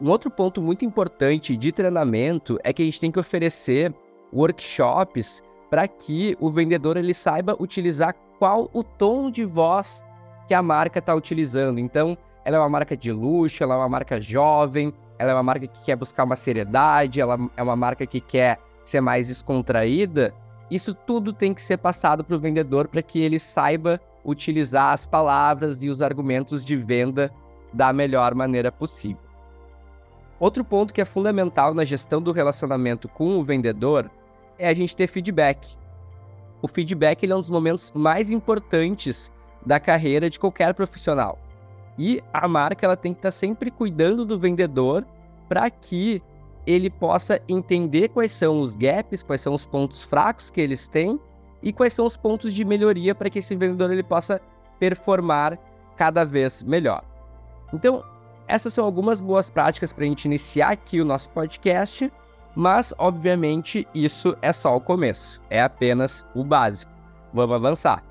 Um 0.00 0.08
outro 0.08 0.30
ponto 0.30 0.60
muito 0.60 0.84
importante 0.84 1.56
de 1.56 1.70
treinamento 1.70 2.58
é 2.64 2.72
que 2.72 2.82
a 2.82 2.84
gente 2.84 3.00
tem 3.00 3.10
que 3.12 3.20
oferecer 3.20 3.94
workshops 4.32 5.42
para 5.70 5.86
que 5.86 6.36
o 6.40 6.50
vendedor 6.50 6.96
ele 6.96 7.14
saiba 7.14 7.56
utilizar 7.60 8.14
qual 8.38 8.68
o 8.72 8.82
tom 8.82 9.30
de 9.30 9.44
voz 9.44 10.02
que 10.46 10.54
a 10.54 10.62
marca 10.62 10.98
está 10.98 11.14
utilizando. 11.14 11.78
Então, 11.78 12.16
ela 12.44 12.56
é 12.56 12.60
uma 12.60 12.68
marca 12.68 12.96
de 12.96 13.12
luxo, 13.12 13.62
ela 13.62 13.74
é 13.74 13.78
uma 13.78 13.88
marca 13.88 14.20
jovem, 14.20 14.92
ela 15.22 15.30
é 15.30 15.34
uma 15.34 15.42
marca 15.42 15.68
que 15.68 15.84
quer 15.84 15.94
buscar 15.94 16.24
uma 16.24 16.34
seriedade, 16.34 17.20
ela 17.20 17.38
é 17.56 17.62
uma 17.62 17.76
marca 17.76 18.04
que 18.04 18.20
quer 18.20 18.58
ser 18.82 19.00
mais 19.00 19.28
descontraída, 19.28 20.34
isso 20.68 20.92
tudo 20.92 21.32
tem 21.32 21.54
que 21.54 21.62
ser 21.62 21.76
passado 21.76 22.24
para 22.24 22.34
o 22.34 22.40
vendedor 22.40 22.88
para 22.88 23.00
que 23.02 23.22
ele 23.22 23.38
saiba 23.38 24.00
utilizar 24.24 24.92
as 24.92 25.06
palavras 25.06 25.80
e 25.84 25.88
os 25.88 26.02
argumentos 26.02 26.64
de 26.64 26.76
venda 26.76 27.30
da 27.72 27.92
melhor 27.92 28.34
maneira 28.34 28.72
possível. 28.72 29.22
Outro 30.40 30.64
ponto 30.64 30.92
que 30.92 31.00
é 31.00 31.04
fundamental 31.04 31.72
na 31.72 31.84
gestão 31.84 32.20
do 32.20 32.32
relacionamento 32.32 33.08
com 33.08 33.38
o 33.38 33.44
vendedor 33.44 34.10
é 34.58 34.68
a 34.68 34.74
gente 34.74 34.96
ter 34.96 35.06
feedback. 35.06 35.76
O 36.60 36.66
feedback 36.66 37.24
é 37.24 37.36
um 37.36 37.38
dos 37.38 37.50
momentos 37.50 37.92
mais 37.94 38.28
importantes 38.28 39.30
da 39.64 39.78
carreira 39.78 40.28
de 40.28 40.40
qualquer 40.40 40.74
profissional. 40.74 41.38
E 41.98 42.22
a 42.32 42.48
marca 42.48 42.86
ela 42.86 42.96
tem 42.96 43.12
que 43.12 43.18
estar 43.18 43.32
sempre 43.32 43.70
cuidando 43.70 44.24
do 44.24 44.38
vendedor 44.38 45.06
para 45.48 45.68
que 45.70 46.22
ele 46.66 46.88
possa 46.88 47.40
entender 47.48 48.08
quais 48.08 48.32
são 48.32 48.60
os 48.60 48.74
gaps, 48.74 49.22
quais 49.22 49.40
são 49.40 49.52
os 49.52 49.66
pontos 49.66 50.02
fracos 50.02 50.50
que 50.50 50.60
eles 50.60 50.88
têm 50.88 51.20
e 51.62 51.72
quais 51.72 51.92
são 51.92 52.06
os 52.06 52.16
pontos 52.16 52.52
de 52.54 52.64
melhoria 52.64 53.14
para 53.14 53.28
que 53.28 53.40
esse 53.40 53.54
vendedor 53.54 53.90
ele 53.90 54.02
possa 54.02 54.40
performar 54.78 55.58
cada 55.96 56.24
vez 56.24 56.62
melhor. 56.62 57.04
Então, 57.72 58.04
essas 58.48 58.72
são 58.74 58.84
algumas 58.84 59.20
boas 59.20 59.48
práticas 59.48 59.92
para 59.92 60.04
a 60.04 60.06
gente 60.06 60.24
iniciar 60.24 60.70
aqui 60.70 61.00
o 61.00 61.04
nosso 61.04 61.30
podcast, 61.30 62.12
mas 62.54 62.92
obviamente 62.98 63.86
isso 63.94 64.36
é 64.42 64.52
só 64.52 64.76
o 64.76 64.80
começo, 64.80 65.40
é 65.48 65.62
apenas 65.62 66.26
o 66.34 66.44
básico. 66.44 66.92
Vamos 67.32 67.56
avançar. 67.56 68.04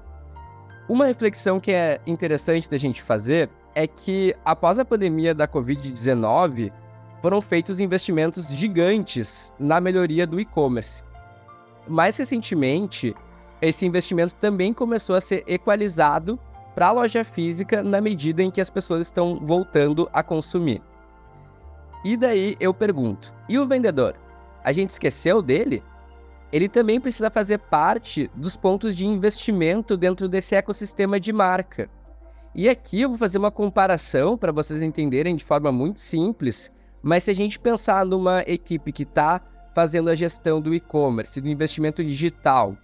Uma 0.90 1.06
reflexão 1.06 1.60
que 1.60 1.72
é 1.72 2.02
interessante 2.08 2.70
da 2.70 2.78
gente 2.78 3.02
fazer 3.02 3.50
é 3.76 3.88
que 3.88 4.36
após 4.44 4.78
a 4.80 4.86
pandemia 4.86 5.34
da 5.34 5.48
Covid-19, 5.48 6.72
foram 7.22 7.42
feitos 7.42 7.80
investimentos 7.80 8.50
gigantes 8.50 9.54
na 9.60 9.80
melhoria 9.80 10.26
do 10.26 10.40
e-commerce. 10.40 11.04
Mais 11.88 12.18
recentemente, 12.18 13.16
esse 13.62 13.86
investimento 13.86 14.36
também 14.36 14.74
começou 14.74 15.16
a 15.16 15.22
ser 15.22 15.44
equalizado 15.48 16.40
para 16.74 16.88
a 16.88 16.92
loja 16.92 17.24
física 17.24 17.84
na 17.84 18.02
medida 18.02 18.42
em 18.42 18.50
que 18.50 18.62
as 18.62 18.70
pessoas 18.70 19.02
estão 19.02 19.40
voltando 19.40 20.10
a 20.12 20.24
consumir. 20.24 20.82
E 22.04 22.18
daí 22.18 22.56
eu 22.60 22.74
pergunto: 22.74 23.34
e 23.48 23.60
o 23.60 23.68
vendedor? 23.68 24.16
A 24.64 24.72
gente 24.72 24.90
esqueceu 24.90 25.42
dele? 25.42 25.84
Ele 26.52 26.68
também 26.68 27.00
precisa 27.00 27.30
fazer 27.30 27.60
parte 27.60 28.30
dos 28.36 28.58
pontos 28.58 28.96
de 28.96 29.06
investimento 29.06 29.96
dentro 29.96 30.28
desse 30.28 30.56
ecossistema 30.56 31.20
de 31.20 31.32
marca. 31.32 31.90
E 32.54 32.68
aqui 32.68 33.02
eu 33.02 33.10
vou 33.10 33.18
fazer 33.18 33.38
uma 33.38 33.52
comparação 33.52 34.38
para 34.38 34.52
vocês 34.52 34.82
entenderem 34.82 35.36
de 35.38 35.44
forma 35.44 35.72
muito 35.72 36.02
simples, 36.02 36.70
mas 37.02 37.24
se 37.24 37.32
a 37.32 37.34
gente 37.34 37.58
pensar 37.58 38.06
numa 38.06 38.42
equipe 38.42 38.92
que 38.92 39.04
está 39.04 39.42
fazendo 39.74 40.10
a 40.10 40.16
gestão 40.16 40.60
do 40.60 40.76
e-commerce, 40.76 41.40
do 41.40 41.48
investimento 41.48 42.04
digital, 42.04 42.76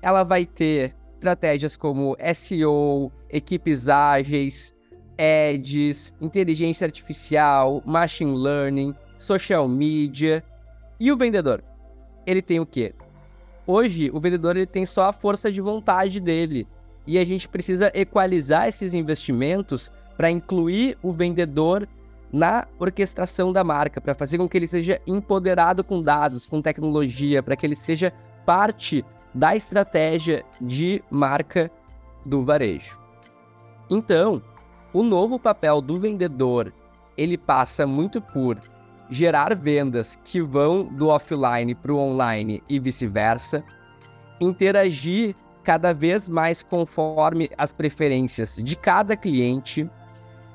ela 0.00 0.24
vai 0.24 0.46
ter 0.46 0.96
estratégias 1.14 1.76
como 1.76 2.16
SEO, 2.34 3.12
equipes 3.28 3.90
ágeis, 3.90 4.74
ads, 5.18 6.14
inteligência 6.18 6.86
artificial, 6.86 7.82
machine 7.84 8.34
learning, 8.34 8.94
social 9.18 9.68
media. 9.68 10.42
E 10.98 11.12
o 11.12 11.16
vendedor? 11.16 11.62
Ele 12.26 12.40
tem 12.40 12.58
o 12.58 12.64
quê? 12.64 12.94
Hoje, 13.66 14.10
o 14.14 14.18
vendedor 14.18 14.56
ele 14.56 14.66
tem 14.66 14.86
só 14.86 15.04
a 15.04 15.12
força 15.12 15.52
de 15.52 15.60
vontade 15.60 16.20
dele. 16.20 16.66
E 17.10 17.18
a 17.18 17.24
gente 17.24 17.48
precisa 17.48 17.90
equalizar 17.92 18.68
esses 18.68 18.94
investimentos 18.94 19.90
para 20.16 20.30
incluir 20.30 20.96
o 21.02 21.10
vendedor 21.10 21.88
na 22.32 22.68
orquestração 22.78 23.52
da 23.52 23.64
marca, 23.64 24.00
para 24.00 24.14
fazer 24.14 24.38
com 24.38 24.48
que 24.48 24.56
ele 24.56 24.68
seja 24.68 25.02
empoderado 25.04 25.82
com 25.82 26.00
dados, 26.00 26.46
com 26.46 26.62
tecnologia, 26.62 27.42
para 27.42 27.56
que 27.56 27.66
ele 27.66 27.74
seja 27.74 28.12
parte 28.46 29.04
da 29.34 29.56
estratégia 29.56 30.44
de 30.60 31.02
marca 31.10 31.68
do 32.24 32.44
varejo. 32.44 32.96
Então, 33.90 34.40
o 34.92 35.02
novo 35.02 35.36
papel 35.36 35.80
do 35.80 35.98
vendedor, 35.98 36.72
ele 37.16 37.36
passa 37.36 37.88
muito 37.88 38.20
por 38.20 38.56
gerar 39.10 39.56
vendas 39.56 40.16
que 40.22 40.40
vão 40.40 40.84
do 40.84 41.08
offline 41.08 41.74
para 41.74 41.92
o 41.92 41.98
online 41.98 42.62
e 42.68 42.78
vice-versa, 42.78 43.64
interagir 44.40 45.34
cada 45.70 45.94
vez 45.94 46.28
mais 46.28 46.64
conforme 46.64 47.48
as 47.56 47.72
preferências 47.72 48.56
de 48.56 48.74
cada 48.74 49.16
cliente, 49.16 49.88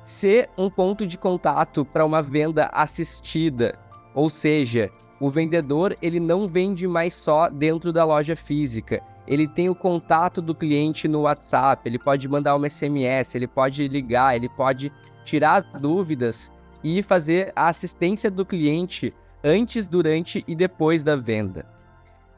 ser 0.04 0.50
um 0.58 0.70
ponto 0.70 1.08
de 1.08 1.18
contato 1.18 1.86
para 1.86 2.04
uma 2.04 2.22
venda 2.22 2.70
assistida, 2.74 3.80
ou 4.14 4.30
seja, 4.30 4.92
o 5.18 5.30
vendedor 5.30 5.96
ele 6.02 6.20
não 6.20 6.50
vende 6.50 6.86
mais 6.86 7.14
só 7.14 7.50
dentro 7.50 7.94
da 7.94 8.04
loja 8.04 8.36
física. 8.36 9.02
Ele 9.26 9.48
tem 9.48 9.70
o 9.70 9.74
contato 9.74 10.42
do 10.42 10.54
cliente 10.54 11.08
no 11.08 11.22
WhatsApp, 11.22 11.88
ele 11.88 11.98
pode 11.98 12.28
mandar 12.28 12.54
uma 12.54 12.70
SMS, 12.70 13.36
ele 13.36 13.48
pode 13.48 13.88
ligar, 13.88 14.36
ele 14.36 14.50
pode 14.50 14.92
tirar 15.24 15.62
dúvidas 15.62 16.52
e 16.84 17.02
fazer 17.02 17.54
a 17.56 17.70
assistência 17.70 18.30
do 18.30 18.46
cliente 18.46 19.14
antes, 19.42 19.88
durante 19.88 20.44
e 20.46 20.54
depois 20.54 21.06
da 21.06 21.16
venda. 21.16 21.74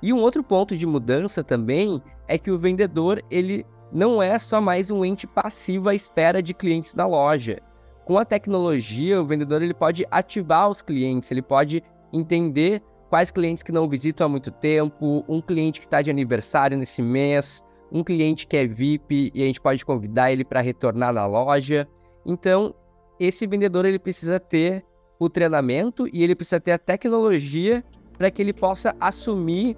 E 0.02 0.14
um 0.14 0.20
outro 0.20 0.44
ponto 0.44 0.78
de 0.78 0.86
mudança 0.86 1.44
também 1.44 2.02
é 2.28 2.38
que 2.38 2.52
o 2.52 2.58
vendedor 2.58 3.24
ele 3.32 3.66
não 3.92 4.22
é 4.22 4.38
só 4.38 4.60
mais 4.62 4.92
um 4.92 5.04
ente 5.04 5.26
passivo 5.26 5.90
à 5.90 5.96
espera 5.96 6.42
de 6.42 6.54
clientes 6.54 6.94
na 6.94 7.06
loja. 7.06 7.60
Com 8.06 8.18
a 8.18 8.26
tecnologia, 8.26 9.22
o 9.22 9.26
vendedor 9.26 9.62
ele 9.62 9.74
pode 9.74 10.06
ativar 10.12 10.70
os 10.70 10.82
clientes, 10.82 11.32
ele 11.32 11.42
pode 11.42 11.84
entender 12.14 12.82
quais 13.10 13.32
clientes 13.32 13.64
que 13.64 13.72
não 13.72 13.88
visitam 13.88 14.28
há 14.28 14.30
muito 14.30 14.52
tempo, 14.52 15.24
um 15.28 15.42
cliente 15.42 15.80
que 15.80 15.88
está 15.88 16.02
de 16.02 16.12
aniversário 16.12 16.78
nesse 16.78 17.02
mês, 17.02 17.64
um 17.92 18.04
cliente 18.04 18.46
que 18.46 18.58
é 18.58 18.68
VIP 18.68 19.32
e 19.34 19.44
a 19.44 19.46
gente 19.46 19.62
pode 19.62 19.86
convidar 19.86 20.32
ele 20.32 20.44
para 20.44 20.62
retornar 20.62 21.14
na 21.14 21.26
loja. 21.26 21.88
Então, 22.26 22.74
esse 23.20 23.48
vendedor 23.48 23.86
ele 23.86 24.00
precisa 24.00 24.40
ter 24.40 24.86
o 25.20 25.30
treinamento 25.30 26.08
e 26.14 26.24
ele 26.24 26.36
precisa 26.36 26.60
ter 26.60 26.74
a 26.74 26.78
tecnologia 26.78 27.84
para 28.18 28.30
que 28.30 28.42
ele 28.42 28.54
possa 28.54 28.96
assumir 29.00 29.78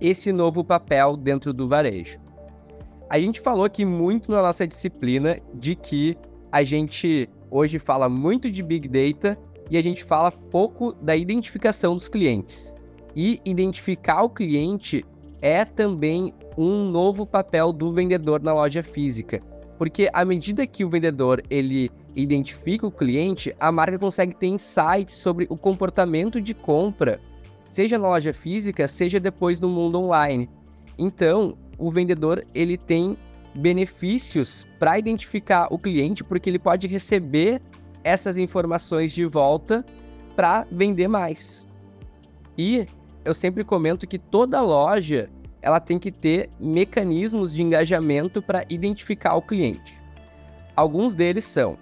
esse 0.00 0.32
novo 0.32 0.64
papel 0.64 1.16
dentro 1.16 1.52
do 1.52 1.68
varejo. 1.68 2.18
A 3.08 3.18
gente 3.18 3.40
falou 3.40 3.64
aqui 3.64 3.84
muito 3.84 4.30
na 4.30 4.40
nossa 4.40 4.66
disciplina 4.66 5.38
de 5.52 5.74
que 5.74 6.16
a 6.50 6.62
gente 6.62 7.28
hoje 7.50 7.78
fala 7.78 8.08
muito 8.08 8.50
de 8.50 8.62
Big 8.62 8.88
Data 8.88 9.36
e 9.68 9.76
a 9.76 9.82
gente 9.82 10.04
fala 10.04 10.30
pouco 10.30 10.92
da 10.94 11.16
identificação 11.16 11.94
dos 11.94 12.08
clientes. 12.08 12.74
E 13.14 13.40
identificar 13.44 14.22
o 14.22 14.30
cliente 14.30 15.04
é 15.42 15.64
também 15.64 16.30
um 16.56 16.84
novo 16.90 17.26
papel 17.26 17.72
do 17.72 17.92
vendedor 17.92 18.42
na 18.42 18.52
loja 18.52 18.82
física, 18.82 19.40
porque 19.78 20.08
à 20.12 20.24
medida 20.24 20.66
que 20.66 20.84
o 20.84 20.88
vendedor 20.88 21.42
ele 21.48 21.90
identifica 22.14 22.86
o 22.86 22.90
cliente, 22.90 23.54
a 23.58 23.72
marca 23.72 23.98
consegue 23.98 24.34
ter 24.34 24.48
insights 24.48 25.16
sobre 25.16 25.46
o 25.48 25.56
comportamento 25.56 26.40
de 26.40 26.54
compra, 26.54 27.20
seja 27.70 27.96
na 27.96 28.08
loja 28.08 28.34
física, 28.34 28.86
seja 28.86 29.18
depois 29.18 29.60
no 29.60 29.70
mundo 29.70 29.98
online. 29.98 30.48
Então, 30.98 31.56
o 31.78 31.90
vendedor 31.90 32.44
ele 32.52 32.76
tem 32.76 33.16
benefícios 33.54 34.66
para 34.78 34.98
identificar 34.98 35.68
o 35.70 35.78
cliente, 35.78 36.22
porque 36.22 36.50
ele 36.50 36.58
pode 36.58 36.86
receber 36.86 37.62
essas 38.04 38.36
informações 38.36 39.12
de 39.12 39.24
volta 39.24 39.84
para 40.36 40.66
vender 40.70 41.08
mais. 41.08 41.66
E 42.58 42.86
eu 43.24 43.32
sempre 43.32 43.64
comento 43.64 44.06
que 44.06 44.18
toda 44.18 44.60
loja 44.60 45.30
ela 45.62 45.78
tem 45.78 45.98
que 45.98 46.10
ter 46.10 46.50
mecanismos 46.58 47.54
de 47.54 47.62
engajamento 47.62 48.42
para 48.42 48.64
identificar 48.68 49.36
o 49.36 49.42
cliente. 49.42 49.98
Alguns 50.74 51.14
deles 51.14 51.44
são, 51.44 51.78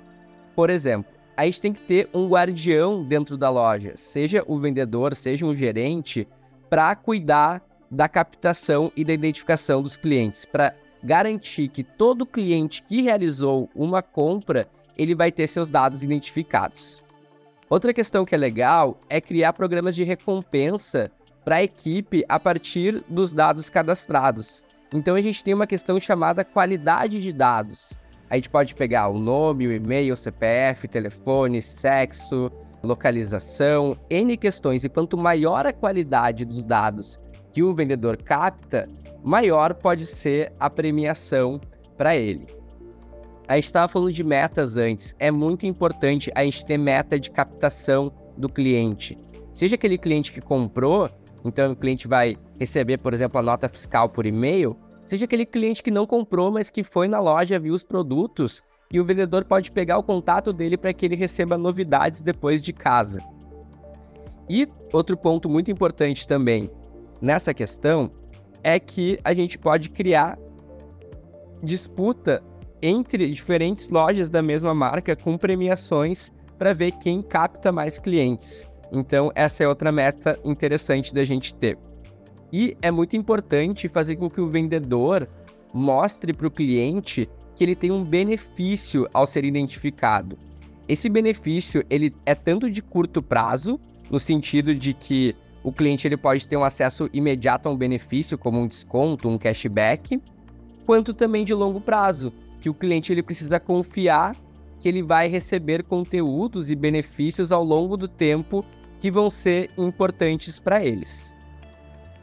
por 0.55 0.69
exemplo, 0.69 1.18
a 1.39 1.45
gente 1.45 1.61
tem 1.61 1.73
que 1.73 1.81
ter 1.83 2.11
um 2.13 2.27
guardião 2.27 3.05
dentro 3.05 3.37
da 3.37 3.49
loja, 3.49 3.93
seja 3.95 4.43
o 4.45 4.59
vendedor, 4.59 5.15
seja 5.15 5.47
um 5.47 5.55
gerente, 5.55 6.27
para 6.69 6.97
cuidar 6.97 7.63
da 7.89 8.09
captação 8.09 8.91
e 8.97 9.05
da 9.05 9.13
identificação 9.13 9.81
dos 9.81 9.97
clientes, 9.97 10.45
para 10.45 10.75
garantir 11.01 11.69
que 11.69 11.85
todo 11.85 12.27
cliente 12.27 12.83
que 12.83 13.03
realizou 13.03 13.71
uma 13.73 14.03
compra 14.03 14.67
ele 14.97 15.15
vai 15.15 15.31
ter 15.31 15.47
seus 15.47 15.71
dados 15.71 16.03
identificados. 16.03 17.05
Outra 17.71 17.95
questão 17.95 18.25
que 18.25 18.35
é 18.35 18.39
legal 18.39 18.99
é 19.09 19.21
criar 19.21 19.53
programas 19.53 19.95
de 19.95 20.03
recompensa 20.03 21.09
para 21.45 21.57
a 21.57 21.63
equipe 21.63 22.25
a 22.29 22.41
partir 22.41 23.05
dos 23.09 23.33
dados 23.33 23.71
cadastrados. 23.71 24.65
Então 24.93 25.15
a 25.15 25.23
gente 25.23 25.45
tem 25.45 25.55
uma 25.55 25.69
questão 25.69 26.01
chamada 26.01 26.45
qualidade 26.45 27.23
de 27.23 27.33
dados. 27.33 27.97
A 28.31 28.37
gente 28.37 28.51
pode 28.51 28.75
pegar 28.75 29.09
o 29.09 29.19
nome, 29.19 29.67
o 29.67 29.73
e-mail, 29.73 30.13
o 30.13 30.17
CPF, 30.17 30.87
telefone, 30.87 31.63
sexo, 31.63 32.51
localização, 32.83 33.97
N 34.11 34.37
questões. 34.37 34.85
E 34.85 34.89
quanto 34.89 35.17
maior 35.17 35.67
a 35.67 35.73
qualidade 35.73 36.45
dos 36.45 36.65
dados 36.65 37.19
que 37.51 37.63
o 37.63 37.73
vendedor 37.73 38.17
capta, 38.17 38.89
maior 39.25 39.75
pode 39.75 40.05
ser 40.05 40.53
a 40.61 40.69
premiação 40.69 41.61
para 41.97 42.15
ele. 42.17 42.47
A 43.49 43.55
gente 43.57 43.65
estava 43.65 43.89
falando 43.89 44.13
de 44.13 44.23
metas 44.23 44.77
antes. 44.77 45.15
É 45.19 45.31
muito 45.31 45.65
importante 45.65 46.31
a 46.35 46.45
gente 46.45 46.67
ter 46.67 46.77
meta 46.77 47.19
de 47.19 47.31
captação 47.31 48.13
do 48.37 48.49
cliente. 48.49 49.17
Seja 49.55 49.75
aquele 49.75 49.97
cliente 49.97 50.33
que 50.33 50.41
comprou, 50.41 51.09
então 51.45 51.73
o 51.73 51.77
cliente 51.77 52.07
vai 52.07 52.37
receber, 52.61 52.99
por 52.99 53.15
exemplo, 53.15 53.39
a 53.39 53.43
nota 53.43 53.69
fiscal 53.69 54.09
por 54.09 54.27
e-mail, 54.27 54.77
seja 55.09 55.25
aquele 55.25 55.47
cliente 55.47 55.83
que 55.83 55.91
não 55.91 56.07
comprou, 56.07 56.51
mas 56.51 56.69
que 56.69 56.85
foi 56.85 57.09
na 57.09 57.19
loja, 57.19 57.59
viu 57.59 57.73
os 57.73 57.83
produtos 57.83 58.63
e 58.93 59.01
o 59.01 59.05
vendedor 59.05 59.45
pode 59.45 59.71
pegar 59.71 59.99
o 59.99 60.03
contato 60.03 60.53
dele 60.53 60.77
para 60.77 60.93
que 60.93 61.07
ele 61.07 61.17
receba 61.17 61.57
novidades 61.57 62.21
depois 62.21 62.61
de 62.61 62.73
casa. 62.73 63.19
E 64.49 64.69
outro 64.93 65.17
ponto 65.17 65.49
muito 65.49 65.71
importante 65.71 66.27
também 66.27 66.71
nessa 67.21 67.55
questão 67.55 68.11
é 68.63 68.79
que 68.79 69.19
a 69.25 69.33
gente 69.33 69.59
pode 69.59 69.91
criar 69.91 70.39
disputa 71.63 72.43
entre 72.83 73.31
diferentes 73.31 73.89
lojas 73.89 74.29
da 74.29 74.43
mesma 74.43 74.75
marca 74.75 75.17
com 75.17 75.37
premiações 75.37 76.31
para 76.59 76.75
ver 76.75 76.93
quem 76.93 77.23
capta 77.23 77.73
mais 77.73 77.99
clientes. 77.99 78.67
Então, 78.93 79.31
essa 79.35 79.65
é 79.65 79.69
outra 79.69 79.91
meta 79.91 80.39
interessante 80.45 81.15
da 81.15 81.25
gente 81.25 81.55
ter. 81.55 81.79
E 82.53 82.77
é 82.81 82.91
muito 82.91 83.17
importante 83.17 83.89
fazer 83.89 84.17
com 84.17 84.29
que 84.29 84.41
o 84.41 84.49
vendedor 84.49 85.29
mostre 85.73 86.33
para 86.33 86.47
o 86.47 86.51
cliente 86.51 87.29
que 87.55 87.65
ele 87.65 87.75
tem 87.75 87.91
um 87.91 88.05
benefício 88.05 89.09
ao 89.13 89.27
ser 89.27 89.45
identificado. 89.45 90.39
Esse 90.89 91.09
benefício 91.09 91.85
ele 91.91 92.15
é 92.25 92.35
tanto 92.35 92.71
de 92.71 92.81
curto 92.81 93.23
prazo, 93.23 93.79
no 94.11 94.19
sentido 94.19 94.75
de 94.75 94.95
que 94.95 95.35
o 95.63 95.73
cliente 95.73 96.07
ele 96.07 96.17
pode 96.17 96.47
ter 96.47 96.57
um 96.57 96.65
acesso 96.65 97.11
imediato 97.13 97.69
a 97.69 97.73
um 97.73 97.77
benefício, 97.77 98.39
como 98.39 98.59
um 98.59 98.67
desconto, 98.67 99.29
um 99.29 99.37
cashback, 99.37 100.21
quanto 100.87 101.13
também 101.13 101.45
de 101.45 101.53
longo 101.53 101.81
prazo, 101.81 102.33
que 102.61 102.71
o 102.71 102.75
cliente 102.75 103.13
ele 103.13 103.23
precisa 103.23 103.61
confiar 103.61 104.35
que 104.81 104.89
ele 104.89 105.03
vai 105.03 105.29
receber 105.29 105.83
conteúdos 105.83 106.71
e 106.71 106.77
benefícios 106.77 107.51
ao 107.51 107.65
longo 107.65 107.97
do 107.97 108.09
tempo 108.09 108.65
que 109.01 109.11
vão 109.11 109.29
ser 109.29 109.71
importantes 109.77 110.59
para 110.59 110.85
eles. 110.85 111.35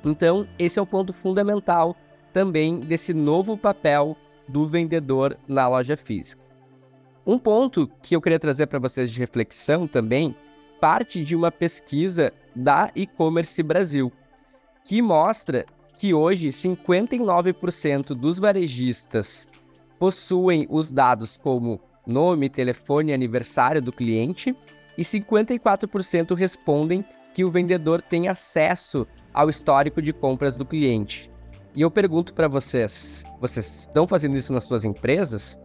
Então, 0.05 0.47
esse 0.59 0.77
é 0.77 0.81
o 0.81 0.85
ponto 0.85 1.11
fundamental 1.11 1.95
também 2.31 2.79
desse 2.79 3.11
novo 3.11 3.57
papel 3.57 4.15
do 4.47 4.67
vendedor 4.67 5.35
na 5.47 5.67
loja 5.67 5.97
física. 5.97 6.43
Um 7.25 7.39
ponto 7.39 7.89
que 8.03 8.15
eu 8.15 8.21
queria 8.21 8.37
trazer 8.37 8.67
para 8.67 8.77
vocês 8.77 9.09
de 9.09 9.19
reflexão 9.19 9.87
também 9.87 10.35
parte 10.79 11.23
de 11.23 11.35
uma 11.35 11.51
pesquisa 11.51 12.31
da 12.55 12.91
e-commerce 12.95 13.63
Brasil, 13.63 14.11
que 14.83 15.01
mostra 15.01 15.65
que 15.97 16.13
hoje 16.13 16.49
59% 16.49 18.09
dos 18.09 18.37
varejistas 18.37 19.47
possuem 19.97 20.67
os 20.69 20.91
dados 20.91 21.37
como 21.37 21.81
nome, 22.05 22.49
telefone 22.49 23.11
e 23.11 23.13
aniversário 23.15 23.81
do 23.81 23.91
cliente, 23.91 24.55
e 24.95 25.01
54% 25.01 26.35
respondem 26.35 27.03
que 27.33 27.43
o 27.43 27.49
vendedor 27.49 28.01
tem 28.01 28.27
acesso 28.27 29.07
ao 29.35 29.49
histórico 29.49 30.01
de 30.01 30.13
compras 30.13 30.55
do 30.55 30.63
cliente. 30.63 31.29
E 31.75 31.81
eu 31.81 31.91
pergunto 31.91 32.33
para 32.33 32.47
vocês, 32.47 33.21
vocês 33.39 33.81
estão 33.81 34.07
fazendo 34.07 34.37
isso 34.37 34.53
nas 34.53 34.63
suas 34.63 34.85
empresas? 34.85 35.59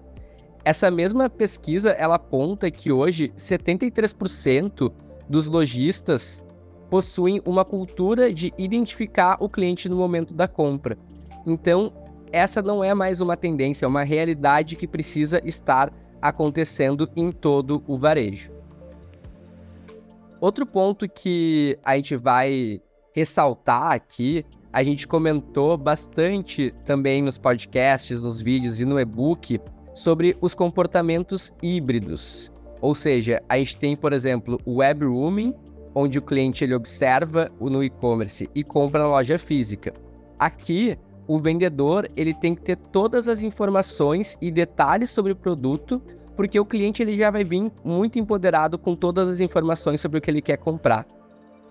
Essa 0.65 0.91
mesma 0.91 1.31
pesquisa 1.31 1.91
ela 1.91 2.17
aponta 2.17 2.69
que 2.69 2.91
hoje 2.91 3.33
73% 3.39 4.93
dos 5.29 5.47
lojistas 5.47 6.45
possuem 6.91 7.41
uma 7.47 7.65
cultura 7.65 8.35
de 8.35 8.53
identificar 8.59 9.37
o 9.39 9.49
cliente 9.49 9.89
no 9.89 9.97
momento 9.97 10.35
da 10.35 10.49
compra. 10.49 10.99
Então, 11.47 11.93
essa 12.33 12.61
não 12.61 12.83
é 12.83 12.93
mais 12.93 13.21
uma 13.21 13.37
tendência, 13.37 13.87
é 13.87 13.89
uma 13.89 14.03
realidade 14.03 14.75
que 14.75 14.89
precisa 14.89 15.41
estar 15.45 15.93
acontecendo 16.21 17.09
em 17.15 17.31
todo 17.31 17.85
o 17.87 17.97
varejo. 17.97 18.51
Outro 20.41 20.67
ponto 20.67 21.09
que 21.09 21.79
a 21.85 21.95
gente 21.95 22.17
vai 22.17 22.83
ressaltar 23.13 23.93
aqui, 23.93 24.45
a 24.73 24.85
gente 24.85 25.07
comentou 25.07 25.77
bastante 25.77 26.73
também 26.85 27.23
nos 27.23 27.39
podcasts, 27.39 28.23
nos 28.23 28.41
vídeos 28.41 28.81
e 28.81 28.85
no 28.85 29.01
e-book 29.01 29.61
sobre 29.95 30.37
os 30.41 30.55
comportamentos 30.55 31.53
híbridos. 31.63 32.51
Ou 32.81 32.95
seja, 32.95 33.43
a 33.49 33.59
gente 33.59 33.77
tem, 33.77 33.97
por 33.97 34.13
exemplo, 34.13 34.59
o 34.65 34.77
web 34.77 35.05
rooming, 35.05 35.55
onde 35.95 36.19
o 36.19 36.23
cliente 36.23 36.65
ele 36.65 36.75
observa 36.75 37.49
no 37.61 37.83
e-commerce 37.83 38.49
e 38.55 38.63
compra 38.63 39.01
na 39.01 39.09
loja 39.09 39.39
física. 39.39 39.93
Aqui, 40.39 40.97
o 41.27 41.39
vendedor 41.39 42.09
ele 42.17 42.33
tem 42.33 42.55
que 42.55 42.63
ter 42.63 42.77
todas 42.77 43.29
as 43.29 43.43
informações 43.43 44.39
e 44.41 44.51
detalhes 44.51 45.11
sobre 45.11 45.33
o 45.33 45.37
produto, 45.37 46.01
porque 46.37 46.59
o 46.59 46.65
cliente 46.65 47.03
ele 47.03 47.17
já 47.17 47.31
vai 47.31 47.45
vir 47.45 47.71
muito 47.85 48.19
empoderado 48.19 48.79
com 48.79 48.95
todas 48.95 49.29
as 49.29 49.41
informações 49.41 50.01
sobre 50.01 50.19
o 50.19 50.21
que 50.21 50.31
ele 50.31 50.41
quer 50.41 50.57
comprar. 50.57 51.07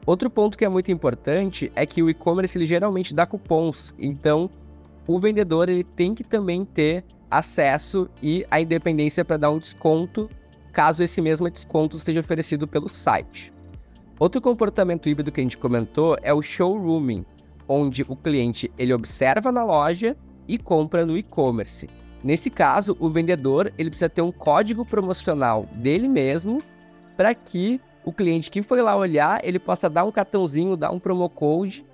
Outro 0.06 0.29
ponto 0.29 0.58
que 0.58 0.65
é 0.65 0.70
muito 0.70 0.91
importante 0.91 1.72
é 1.75 1.86
que 1.86 2.01
o 2.01 2.10
e-commerce 2.10 2.58
ele 2.58 2.65
geralmente 2.65 3.13
dá 3.13 3.25
cupons, 3.25 3.94
então 3.98 4.50
o 5.06 5.20
vendedor 5.20 5.70
ele 5.70 5.84
tem 5.84 6.15
que 6.15 6.24
também 6.24 6.65
ter 6.65 7.03
acesso 7.29 8.10
e 8.22 8.46
a 8.50 8.60
independência 8.60 9.24
para 9.24 9.38
dar 9.38 9.51
um 9.51 9.60
desconto, 9.60 10.29
caso 10.72 11.03
esse 11.03 11.22
mesmo 11.22 11.50
desconto 11.50 11.98
esteja 11.98 12.20
oferecido 12.20 12.68
pelo 12.68 12.88
site. 12.88 13.53
Outro 14.20 14.41
comportamento 14.41 15.08
híbrido 15.08 15.32
que 15.32 15.39
a 15.39 15.44
gente 15.44 15.58
comentou 15.58 16.18
é 16.22 16.34
o 16.34 16.41
showrooming, 16.41 17.25
onde 17.68 18.03
o 18.08 18.15
cliente 18.15 18.72
ele 18.77 18.94
observa 18.94 19.51
na 19.51 19.63
loja 19.63 20.18
e 20.48 20.58
compra 20.58 21.06
no 21.06 21.18
e-commerce. 21.18 21.88
Nesse 22.24 22.50
caso, 22.50 22.98
o 23.00 23.10
vendedor 23.10 23.72
ele 23.77 23.89
precisa 23.89 24.10
ter 24.10 24.22
um 24.22 24.32
código 24.32 24.84
promocional 24.84 25.68
dele 25.77 26.07
mesmo 26.07 26.57
para 27.16 27.33
que 27.33 27.79
o 28.03 28.12
cliente 28.12 28.50
que 28.50 28.62
foi 28.62 28.81
lá 28.81 28.96
olhar 28.96 29.40
ele 29.44 29.59
possa 29.59 29.90
dar 29.90 30.05
um 30.05 30.12
cartãozinho, 30.12 30.77
dar 30.77 30.92
um 30.92 31.00
promo 31.00 31.29
code 31.29 31.85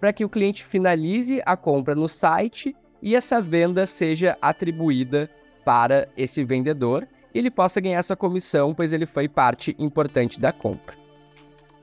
para 0.00 0.12
que 0.12 0.24
o 0.24 0.28
cliente 0.28 0.64
finalize 0.64 1.40
a 1.46 1.56
compra 1.56 1.94
no 1.94 2.08
site 2.08 2.74
e 3.00 3.14
essa 3.14 3.40
venda 3.40 3.86
seja 3.86 4.36
atribuída 4.40 5.30
para 5.64 6.08
esse 6.16 6.44
vendedor 6.44 7.06
e 7.34 7.38
ele 7.38 7.50
possa 7.50 7.80
ganhar 7.80 8.02
sua 8.02 8.16
comissão, 8.16 8.74
pois 8.74 8.92
ele 8.92 9.06
foi 9.06 9.28
parte 9.28 9.74
importante 9.78 10.40
da 10.40 10.52
compra. 10.52 10.96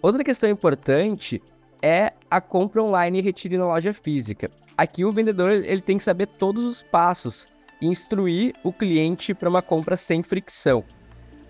Outra 0.02 0.24
questão 0.24 0.50
importante 0.50 1.42
é 1.82 2.10
a 2.30 2.40
compra 2.40 2.84
online 2.84 3.20
e 3.20 3.22
retire 3.22 3.58
na 3.58 3.66
loja 3.66 3.94
física. 3.94 4.52
Aqui 4.78 5.04
o 5.04 5.12
vendedor 5.12 5.52
ele 5.52 5.82
tem 5.82 5.98
que 5.98 6.04
saber 6.04 6.28
todos 6.28 6.64
os 6.64 6.84
passos 6.84 7.48
e 7.82 7.88
instruir 7.88 8.54
o 8.64 8.72
cliente 8.72 9.34
para 9.34 9.50
uma 9.50 9.62
compra 9.62 9.98
sem 9.98 10.22
fricção. 10.24 10.84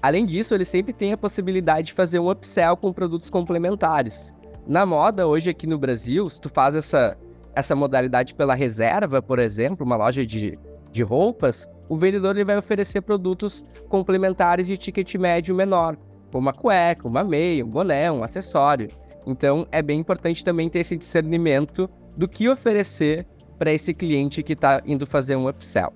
Além 0.02 0.26
disso, 0.26 0.54
ele 0.54 0.66
sempre 0.66 0.94
tem 0.94 1.12
a 1.12 1.18
possibilidade 1.18 1.88
de 1.88 1.94
fazer 1.94 2.20
um 2.20 2.30
upsell 2.30 2.78
com 2.78 2.94
produtos 2.94 3.30
complementares. 3.30 4.32
Na 4.66 4.86
moda, 4.86 5.28
hoje 5.28 5.50
aqui 5.50 5.68
no 5.68 5.78
Brasil, 5.78 6.30
se 6.30 6.40
tu 6.40 6.48
faz 6.48 6.76
essa, 6.76 7.18
essa 7.54 7.76
modalidade 7.76 8.34
pela 8.34 8.56
reserva, 8.56 9.22
por 9.22 9.40
exemplo, 9.40 9.86
uma 9.86 9.98
loja 9.98 10.26
de, 10.26 10.58
de 10.92 11.04
roupas, 11.04 11.68
o 11.90 11.98
vendedor 11.98 12.36
ele 12.36 12.46
vai 12.46 12.58
oferecer 12.58 13.02
produtos 13.02 13.64
complementares 13.90 14.68
de 14.68 14.78
ticket 14.78 15.16
médio 15.16 15.54
menor, 15.54 15.98
como 16.32 16.46
uma 16.46 16.54
cueca, 16.54 17.08
uma 17.08 17.24
meia, 17.24 17.66
um 17.66 17.70
boné, 17.70 18.12
um 18.12 18.24
acessório. 18.24 18.88
Então, 19.26 19.68
é 19.72 19.82
bem 19.82 20.00
importante 20.00 20.46
também 20.46 20.70
ter 20.70 20.80
esse 20.80 20.96
discernimento 20.96 21.88
do 22.16 22.28
que 22.28 22.48
oferecer 22.48 23.28
para 23.58 23.74
esse 23.74 23.94
cliente 23.94 24.42
que 24.44 24.54
está 24.54 24.82
indo 24.86 25.06
fazer 25.06 25.36
um 25.36 25.50
upsell. 25.50 25.92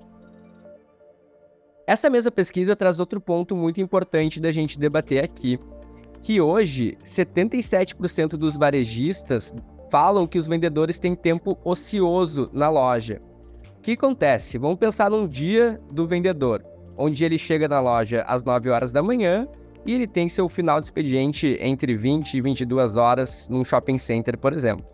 Essa 1.85 2.09
mesma 2.09 2.31
pesquisa 2.31 2.77
traz 2.77 2.97
outro 2.97 3.19
ponto 3.19 3.57
muito 3.57 3.81
importante 3.81 4.39
da 4.39 4.53
gente 4.53 4.79
debater 4.79 5.21
aqui, 5.21 5.59
que 6.21 6.39
hoje 6.39 6.97
77% 7.05 8.37
dos 8.37 8.55
varejistas 8.55 9.53
falam 9.91 10.25
que 10.25 10.39
os 10.39 10.47
vendedores 10.47 10.97
têm 10.97 11.13
tempo 11.13 11.57
ocioso 11.61 12.49
na 12.53 12.69
loja. 12.69 13.19
O 13.77 13.81
que 13.81 13.91
acontece? 13.91 14.57
Vamos 14.57 14.77
pensar 14.77 15.11
num 15.11 15.27
dia 15.27 15.75
do 15.91 16.07
vendedor, 16.07 16.63
onde 16.97 17.25
ele 17.25 17.37
chega 17.37 17.67
na 17.67 17.81
loja 17.81 18.23
às 18.25 18.45
9 18.45 18.69
horas 18.69 18.93
da 18.93 19.03
manhã 19.03 19.45
e 19.85 19.93
ele 19.93 20.07
tem 20.07 20.29
seu 20.29 20.47
final 20.47 20.79
de 20.79 20.85
expediente 20.85 21.57
entre 21.59 21.97
20 21.97 22.35
e 22.35 22.41
22 22.41 22.95
horas 22.95 23.49
num 23.49 23.65
shopping 23.65 23.97
center, 23.97 24.37
por 24.37 24.53
exemplo. 24.53 24.85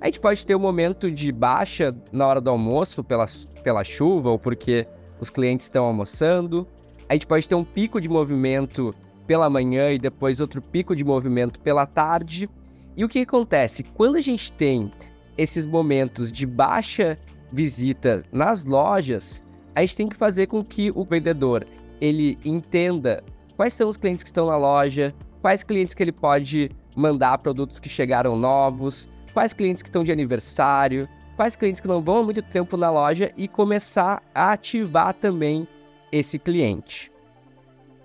A 0.00 0.06
gente 0.06 0.18
pode 0.18 0.46
ter 0.46 0.56
um 0.56 0.60
momento 0.60 1.10
de 1.10 1.30
baixa 1.30 1.94
na 2.10 2.26
hora 2.26 2.40
do 2.40 2.48
almoço 2.48 3.04
pela, 3.04 3.26
pela 3.62 3.84
chuva 3.84 4.30
ou 4.30 4.38
porque 4.38 4.86
os 5.22 5.30
clientes 5.30 5.66
estão 5.66 5.84
almoçando. 5.84 6.66
A 7.08 7.12
gente 7.12 7.28
pode 7.28 7.48
ter 7.48 7.54
um 7.54 7.62
pico 7.62 8.00
de 8.00 8.08
movimento 8.08 8.92
pela 9.24 9.48
manhã 9.48 9.92
e 9.92 9.98
depois 9.98 10.40
outro 10.40 10.60
pico 10.60 10.96
de 10.96 11.04
movimento 11.04 11.60
pela 11.60 11.86
tarde. 11.86 12.48
E 12.96 13.04
o 13.04 13.08
que 13.08 13.20
acontece? 13.20 13.84
Quando 13.84 14.16
a 14.16 14.20
gente 14.20 14.50
tem 14.50 14.90
esses 15.38 15.64
momentos 15.64 16.32
de 16.32 16.44
baixa 16.44 17.16
visita 17.52 18.24
nas 18.32 18.64
lojas, 18.64 19.44
a 19.76 19.82
gente 19.82 19.96
tem 19.96 20.08
que 20.08 20.16
fazer 20.16 20.48
com 20.48 20.64
que 20.64 20.90
o 20.90 21.04
vendedor 21.04 21.64
ele 22.00 22.36
entenda 22.44 23.22
quais 23.56 23.74
são 23.74 23.88
os 23.88 23.96
clientes 23.96 24.24
que 24.24 24.28
estão 24.28 24.48
na 24.48 24.56
loja, 24.56 25.14
quais 25.40 25.62
clientes 25.62 25.94
que 25.94 26.02
ele 26.02 26.10
pode 26.10 26.68
mandar 26.96 27.38
produtos 27.38 27.78
que 27.78 27.88
chegaram 27.88 28.36
novos, 28.36 29.08
quais 29.32 29.52
clientes 29.52 29.84
que 29.84 29.88
estão 29.88 30.02
de 30.02 30.10
aniversário, 30.10 31.08
quais 31.36 31.56
clientes 31.56 31.80
que 31.80 31.88
não 31.88 32.02
vão 32.02 32.18
há 32.18 32.22
muito 32.22 32.42
tempo 32.42 32.76
na 32.76 32.90
loja 32.90 33.32
e 33.36 33.48
começar 33.48 34.22
a 34.34 34.52
ativar 34.52 35.14
também 35.14 35.66
esse 36.10 36.38
cliente. 36.38 37.10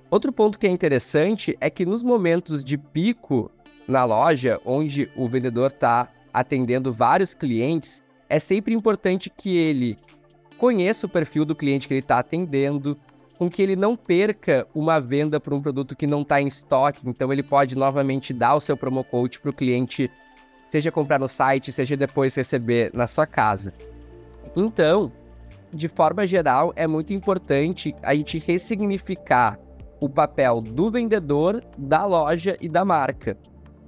Outro 0.10 0.32
ponto 0.32 0.58
que 0.58 0.66
é 0.66 0.70
interessante 0.70 1.58
é 1.60 1.70
que 1.70 1.86
nos 1.86 2.02
momentos 2.02 2.64
de 2.64 2.78
pico 2.78 3.52
na 3.88 4.06
loja, 4.06 4.60
onde 4.66 5.12
o 5.16 5.28
vendedor 5.28 5.72
está 5.72 6.10
atendendo 6.34 6.94
vários 6.94 7.34
clientes, 7.34 8.04
é 8.30 8.40
sempre 8.40 8.74
importante 8.74 9.30
que 9.30 9.58
ele 9.58 9.98
conheça 10.58 11.06
o 11.06 11.10
perfil 11.10 11.46
do 11.46 11.56
cliente 11.56 11.88
que 11.88 11.94
ele 11.94 12.02
está 12.02 12.20
atendendo, 12.20 12.98
com 13.38 13.50
que 13.50 13.62
ele 13.62 13.76
não 13.76 13.96
perca 13.96 14.68
uma 14.74 15.00
venda 15.00 15.40
por 15.40 15.54
um 15.54 15.62
produto 15.62 15.96
que 15.96 16.08
não 16.08 16.22
está 16.22 16.42
em 16.42 16.48
estoque. 16.48 17.02
Então 17.08 17.32
ele 17.32 17.44
pode 17.44 17.76
novamente 17.76 18.34
dar 18.34 18.56
o 18.56 18.62
seu 18.62 18.76
promo 18.76 19.04
code 19.04 19.40
para 19.40 19.52
o 19.52 19.56
cliente, 19.56 20.10
seja 20.68 20.92
comprar 20.92 21.18
no 21.18 21.30
site, 21.30 21.72
seja 21.72 21.96
depois 21.96 22.36
receber 22.36 22.92
na 22.94 23.08
sua 23.08 23.26
casa. 23.26 23.74
Então, 24.56 25.08
de 25.74 25.88
forma 25.88 26.28
geral, 26.28 26.74
é 26.76 26.86
muito 26.86 27.14
importante 27.14 27.96
a 28.04 28.14
gente 28.14 28.38
ressignificar 28.38 29.58
o 30.00 30.10
papel 30.10 30.62
do 30.62 30.92
vendedor, 30.92 31.64
da 31.78 32.06
loja 32.06 32.58
e 32.62 32.68
da 32.68 32.84
marca. 32.84 33.38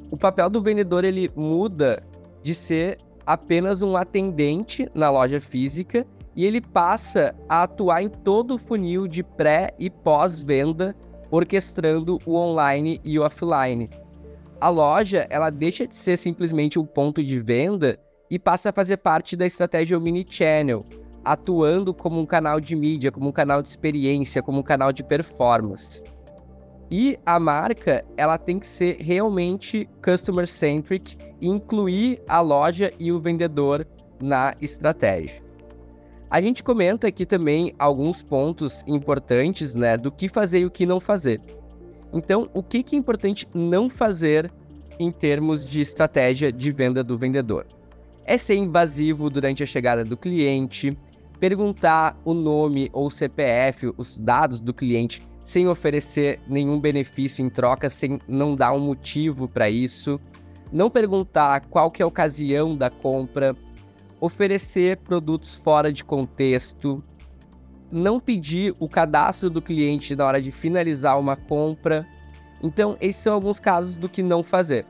O 0.09 0.17
papel 0.17 0.49
do 0.49 0.61
vendedor 0.61 1.03
ele 1.03 1.29
muda 1.35 2.01
de 2.41 2.55
ser 2.55 2.97
apenas 3.25 3.81
um 3.81 3.95
atendente 3.95 4.89
na 4.95 5.09
loja 5.09 5.39
física 5.41 6.07
e 6.35 6.45
ele 6.45 6.61
passa 6.61 7.35
a 7.47 7.63
atuar 7.63 8.01
em 8.01 8.09
todo 8.09 8.55
o 8.55 8.57
funil 8.57 9.05
de 9.05 9.21
pré 9.21 9.71
e 9.77 9.89
pós-venda, 9.89 10.95
orquestrando 11.29 12.17
o 12.25 12.35
online 12.35 13.01
e 13.03 13.19
o 13.19 13.23
offline. 13.23 13.89
A 14.61 14.67
loja, 14.67 15.25
ela 15.29 15.49
deixa 15.49 15.87
de 15.87 15.95
ser 15.95 16.17
simplesmente 16.17 16.77
um 16.77 16.85
ponto 16.85 17.23
de 17.23 17.39
venda 17.39 17.97
e 18.29 18.37
passa 18.37 18.69
a 18.69 18.73
fazer 18.73 18.97
parte 18.97 19.37
da 19.37 19.45
estratégia 19.45 19.97
omnichannel, 19.97 20.85
atuando 21.23 21.93
como 21.93 22.19
um 22.19 22.25
canal 22.25 22.59
de 22.59 22.75
mídia, 22.75 23.09
como 23.09 23.29
um 23.29 23.31
canal 23.31 23.61
de 23.61 23.69
experiência, 23.69 24.43
como 24.43 24.59
um 24.59 24.63
canal 24.63 24.91
de 24.91 25.01
performance. 25.01 26.03
E 26.91 27.17
a 27.25 27.39
marca, 27.39 28.03
ela 28.17 28.37
tem 28.37 28.59
que 28.59 28.67
ser 28.67 28.97
realmente 28.99 29.87
customer 30.03 30.45
centric 30.45 31.15
incluir 31.41 32.21
a 32.27 32.41
loja 32.41 32.91
e 32.99 33.13
o 33.13 33.19
vendedor 33.19 33.87
na 34.21 34.53
estratégia. 34.59 35.41
A 36.29 36.41
gente 36.41 36.63
comenta 36.63 37.07
aqui 37.07 37.25
também 37.25 37.73
alguns 37.79 38.21
pontos 38.21 38.83
importantes, 38.85 39.73
né, 39.73 39.95
do 39.95 40.11
que 40.11 40.27
fazer 40.27 40.59
e 40.59 40.65
o 40.65 40.71
que 40.71 40.85
não 40.85 40.99
fazer. 40.99 41.39
Então, 42.11 42.49
o 42.53 42.63
que, 42.63 42.83
que 42.83 42.95
é 42.95 42.99
importante 42.99 43.47
não 43.53 43.89
fazer 43.89 44.51
em 44.99 45.11
termos 45.11 45.65
de 45.65 45.81
estratégia 45.81 46.51
de 46.51 46.71
venda 46.71 47.03
do 47.03 47.17
vendedor? 47.17 47.67
É 48.25 48.37
ser 48.37 48.55
invasivo 48.55 49.29
durante 49.29 49.63
a 49.63 49.65
chegada 49.65 50.03
do 50.03 50.17
cliente, 50.17 50.91
perguntar 51.39 52.17
o 52.25 52.33
nome 52.33 52.89
ou 52.91 53.09
CPF, 53.09 53.93
os 53.97 54.17
dados 54.17 54.59
do 54.59 54.73
cliente, 54.73 55.21
sem 55.43 55.67
oferecer 55.67 56.39
nenhum 56.49 56.79
benefício 56.79 57.43
em 57.43 57.49
troca, 57.49 57.89
sem 57.89 58.19
não 58.27 58.55
dar 58.55 58.73
um 58.73 58.79
motivo 58.79 59.51
para 59.51 59.69
isso, 59.69 60.19
não 60.71 60.89
perguntar 60.89 61.65
qual 61.65 61.89
que 61.89 62.01
é 62.01 62.05
a 62.05 62.07
ocasião 62.07 62.75
da 62.75 62.89
compra, 62.89 63.55
oferecer 64.19 64.97
produtos 64.97 65.55
fora 65.55 65.91
de 65.91 66.03
contexto, 66.03 67.03
não 67.91 68.19
pedir 68.19 68.75
o 68.79 68.87
cadastro 68.87 69.49
do 69.49 69.61
cliente 69.61 70.15
na 70.15 70.25
hora 70.25 70.41
de 70.41 70.51
finalizar 70.51 71.19
uma 71.19 71.35
compra. 71.35 72.07
Então, 72.61 72.97
esses 73.01 73.21
são 73.21 73.33
alguns 73.33 73.59
casos 73.59 73.97
do 73.97 74.09
que 74.09 74.21
não 74.21 74.43
fazer. 74.43 74.85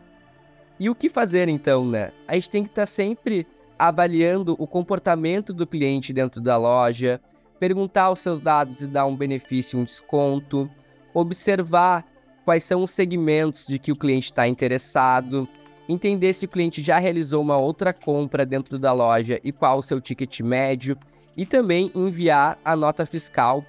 E 0.79 0.89
o 0.89 0.95
que 0.95 1.09
fazer 1.09 1.47
então, 1.49 1.85
né? 1.85 2.11
A 2.27 2.35
gente 2.35 2.49
tem 2.49 2.63
que 2.63 2.69
estar 2.69 2.83
tá 2.83 2.87
sempre 2.87 3.45
avaliando 3.77 4.55
o 4.59 4.67
comportamento 4.67 5.53
do 5.53 5.65
cliente 5.65 6.11
dentro 6.11 6.41
da 6.41 6.57
loja, 6.57 7.21
perguntar 7.59 8.11
os 8.11 8.19
seus 8.19 8.41
dados 8.41 8.81
e 8.81 8.87
dar 8.87 9.05
um 9.05 9.15
benefício, 9.15 9.79
um 9.79 9.83
desconto, 9.83 10.69
observar 11.13 12.05
quais 12.43 12.63
são 12.63 12.83
os 12.83 12.91
segmentos 12.91 13.67
de 13.67 13.77
que 13.77 13.91
o 13.91 13.95
cliente 13.95 14.25
está 14.25 14.47
interessado, 14.47 15.47
entender 15.87 16.33
se 16.33 16.45
o 16.45 16.49
cliente 16.49 16.83
já 16.83 16.97
realizou 16.97 17.41
uma 17.41 17.57
outra 17.57 17.93
compra 17.93 18.45
dentro 18.45 18.79
da 18.79 18.91
loja 18.91 19.39
e 19.43 19.51
qual 19.51 19.79
o 19.79 19.83
seu 19.83 19.99
ticket 20.01 20.39
médio, 20.41 20.97
e 21.35 21.45
também 21.45 21.91
enviar 21.95 22.59
a 22.63 22.75
nota 22.75 23.05
fiscal, 23.05 23.63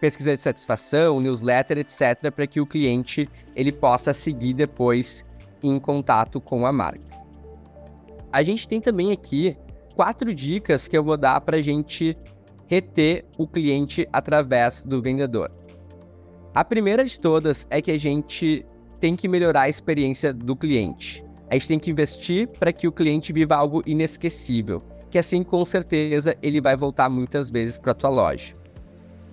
pesquisa 0.00 0.36
de 0.36 0.42
satisfação, 0.42 1.20
newsletter, 1.20 1.78
etc, 1.78 2.30
para 2.34 2.46
que 2.46 2.60
o 2.60 2.66
cliente 2.66 3.26
ele 3.54 3.72
possa 3.72 4.12
seguir 4.12 4.54
depois 4.54 5.24
em 5.62 5.78
contato 5.78 6.40
com 6.40 6.66
a 6.66 6.72
marca. 6.72 7.18
A 8.32 8.42
gente 8.42 8.68
tem 8.68 8.80
também 8.80 9.12
aqui 9.12 9.56
quatro 9.94 10.34
dicas 10.34 10.86
que 10.86 10.96
eu 10.96 11.02
vou 11.02 11.16
dar 11.16 11.40
para 11.40 11.56
a 11.56 11.62
gente 11.62 12.16
reter 12.66 13.24
o 13.36 13.46
cliente 13.46 14.06
através 14.12 14.84
do 14.84 15.00
vendedor. 15.00 15.50
A 16.54 16.64
primeira 16.64 17.04
de 17.04 17.18
todas 17.18 17.66
é 17.70 17.80
que 17.80 17.90
a 17.90 17.98
gente 17.98 18.64
tem 19.00 19.16
que 19.16 19.28
melhorar 19.28 19.62
a 19.62 19.68
experiência 19.68 20.32
do 20.32 20.54
cliente. 20.54 21.22
A 21.50 21.54
gente 21.54 21.68
tem 21.68 21.78
que 21.78 21.90
investir 21.90 22.48
para 22.48 22.72
que 22.72 22.86
o 22.86 22.92
cliente 22.92 23.32
viva 23.32 23.56
algo 23.56 23.82
inesquecível, 23.86 24.80
que 25.10 25.18
assim 25.18 25.42
com 25.42 25.64
certeza 25.64 26.36
ele 26.42 26.60
vai 26.60 26.76
voltar 26.76 27.08
muitas 27.08 27.50
vezes 27.50 27.78
para 27.78 27.92
a 27.92 27.94
tua 27.94 28.10
loja. 28.10 28.52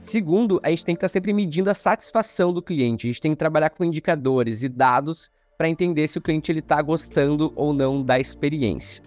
Segundo, 0.01 0.59
a 0.63 0.69
gente 0.69 0.85
tem 0.85 0.95
que 0.95 0.99
estar 0.99 1.09
tá 1.09 1.13
sempre 1.13 1.33
medindo 1.33 1.69
a 1.69 1.73
satisfação 1.73 2.53
do 2.53 2.61
cliente. 2.61 3.07
A 3.07 3.09
gente 3.09 3.21
tem 3.21 3.31
que 3.31 3.37
trabalhar 3.37 3.71
com 3.71 3.83
indicadores 3.83 4.61
e 4.61 4.69
dados 4.69 5.31
para 5.57 5.67
entender 5.67 6.07
se 6.07 6.17
o 6.17 6.21
cliente 6.21 6.51
está 6.51 6.81
gostando 6.81 7.51
ou 7.55 7.73
não 7.73 8.03
da 8.03 8.19
experiência. 8.19 9.03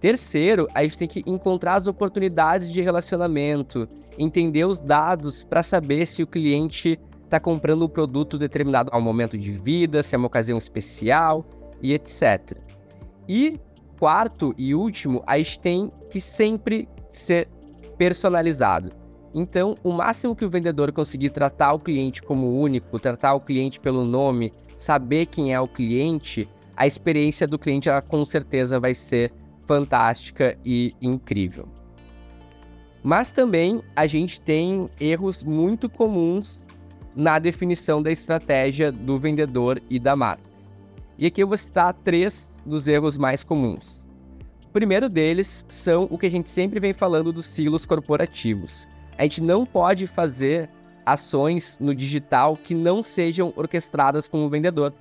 Terceiro, 0.00 0.66
a 0.74 0.82
gente 0.82 0.98
tem 0.98 1.08
que 1.08 1.22
encontrar 1.26 1.74
as 1.74 1.86
oportunidades 1.86 2.70
de 2.70 2.80
relacionamento, 2.80 3.88
entender 4.18 4.64
os 4.64 4.80
dados 4.80 5.44
para 5.44 5.62
saber 5.62 6.06
se 6.06 6.22
o 6.22 6.26
cliente 6.26 6.98
está 7.24 7.38
comprando 7.38 7.84
um 7.84 7.88
produto 7.88 8.36
determinado 8.36 8.90
ao 8.92 9.00
momento 9.00 9.38
de 9.38 9.52
vida, 9.52 10.02
se 10.02 10.14
é 10.14 10.18
uma 10.18 10.26
ocasião 10.26 10.58
especial 10.58 11.42
e 11.82 11.92
etc. 11.94 12.58
E 13.28 13.54
quarto 14.00 14.54
e 14.56 14.74
último, 14.74 15.22
a 15.26 15.36
gente 15.36 15.60
tem 15.60 15.92
que 16.08 16.22
sempre 16.22 16.88
ser 17.10 17.46
personalizado. 17.98 18.90
Então, 19.34 19.76
o 19.84 19.92
máximo 19.92 20.34
que 20.34 20.44
o 20.44 20.48
vendedor 20.48 20.90
conseguir 20.90 21.28
tratar 21.30 21.74
o 21.74 21.78
cliente 21.78 22.22
como 22.22 22.58
único, 22.58 22.98
tratar 22.98 23.34
o 23.34 23.40
cliente 23.40 23.78
pelo 23.78 24.02
nome, 24.04 24.54
saber 24.78 25.26
quem 25.26 25.52
é 25.52 25.60
o 25.60 25.68
cliente, 25.68 26.48
a 26.74 26.86
experiência 26.86 27.46
do 27.46 27.58
cliente 27.58 27.90
ela, 27.90 28.00
com 28.00 28.24
certeza 28.24 28.80
vai 28.80 28.94
ser 28.94 29.32
fantástica 29.66 30.58
e 30.64 30.94
incrível. 31.02 31.68
Mas 33.02 33.30
também 33.30 33.82
a 33.94 34.06
gente 34.06 34.40
tem 34.40 34.88
erros 34.98 35.44
muito 35.44 35.90
comuns 35.90 36.66
na 37.14 37.38
definição 37.38 38.02
da 38.02 38.10
estratégia 38.10 38.90
do 38.90 39.18
vendedor 39.18 39.80
e 39.90 39.98
da 39.98 40.16
marca. 40.16 40.50
E 41.18 41.26
aqui 41.26 41.42
eu 41.42 41.48
vou 41.48 41.58
citar 41.58 41.92
três 41.92 42.49
dos 42.64 42.86
erros 42.88 43.18
mais 43.18 43.42
comuns. 43.44 44.06
O 44.66 44.72
primeiro 44.72 45.08
deles 45.08 45.64
são 45.68 46.06
o 46.10 46.16
que 46.16 46.26
a 46.26 46.30
gente 46.30 46.48
sempre 46.48 46.78
vem 46.78 46.92
falando 46.92 47.32
dos 47.32 47.46
silos 47.46 47.84
corporativos. 47.86 48.86
A 49.18 49.22
gente 49.24 49.40
não 49.42 49.66
pode 49.66 50.06
fazer 50.06 50.70
ações 51.04 51.76
no 51.80 51.94
digital 51.94 52.56
que 52.56 52.74
não 52.74 53.02
sejam 53.02 53.52
orquestradas 53.56 54.28
com 54.28 54.44
o 54.44 54.48
vendedor, 54.48 54.94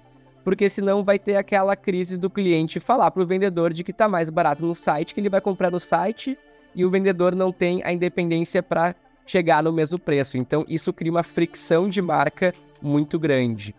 porque 0.44 0.70
senão 0.70 1.04
vai 1.04 1.20
ter 1.20 1.36
aquela 1.36 1.76
crise 1.76 2.18
do 2.18 2.30
cliente 2.30 2.80
falar 2.80 3.12
para 3.12 3.22
o 3.22 3.28
vendedor 3.28 3.72
de 3.72 3.84
que 3.84 3.92
está 3.92 4.08
mais 4.08 4.30
barato 4.30 4.66
no 4.66 4.74
site, 4.74 5.14
que 5.14 5.20
ele 5.20 5.30
vai 5.30 5.42
comprar 5.42 5.70
no 5.70 5.80
site 5.80 6.38
e 6.74 6.84
o 6.84 6.90
vendedor 6.90 7.36
não 7.36 7.52
tem 7.52 7.82
a 7.84 7.92
independência 7.92 8.64
para 8.64 8.96
chegar 9.26 9.62
no 9.62 9.72
mesmo 9.72 10.00
preço. 10.00 10.38
Então, 10.38 10.66
isso 10.68 10.92
cria 10.92 11.12
uma 11.12 11.24
fricção 11.24 11.88
de 11.88 12.02
marca 12.02 12.52
muito 12.82 13.20
grande. 13.20 13.76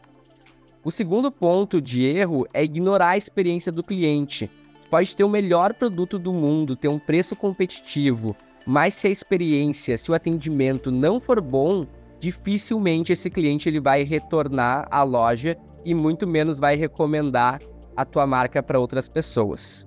O 0.83 0.91
segundo 0.91 1.31
ponto 1.31 1.79
de 1.79 2.05
erro 2.07 2.47
é 2.55 2.65
ignorar 2.65 3.11
a 3.11 3.17
experiência 3.19 3.71
do 3.71 3.85
cliente. 3.85 4.51
Pode 4.91 5.15
ter 5.15 5.23
o 5.23 5.29
melhor 5.29 5.75
produto 5.75 6.19
do 6.19 6.33
mundo, 6.33 6.75
ter 6.75 6.89
um 6.89 6.99
preço 6.99 7.37
competitivo, 7.37 8.35
mas 8.67 8.95
se 8.95 9.07
a 9.07 9.11
experiência, 9.11 9.99
se 9.99 10.11
o 10.11 10.15
atendimento 10.15 10.91
não 10.91 11.21
for 11.21 11.39
bom, 11.43 11.87
dificilmente 12.19 13.13
esse 13.13 13.29
cliente 13.29 13.69
ele 13.69 13.79
vai 13.79 14.05
retornar 14.05 14.89
à 14.91 15.03
loja 15.03 15.55
e 15.85 15.95
muito 15.95 16.27
menos 16.27 16.59
vai 16.59 16.77
recomendar 16.77 17.61
a 17.95 18.05
tua 18.07 18.27
marca 18.27 18.63
para 18.63 18.81
outras 18.81 19.07
pessoas. 19.07 19.87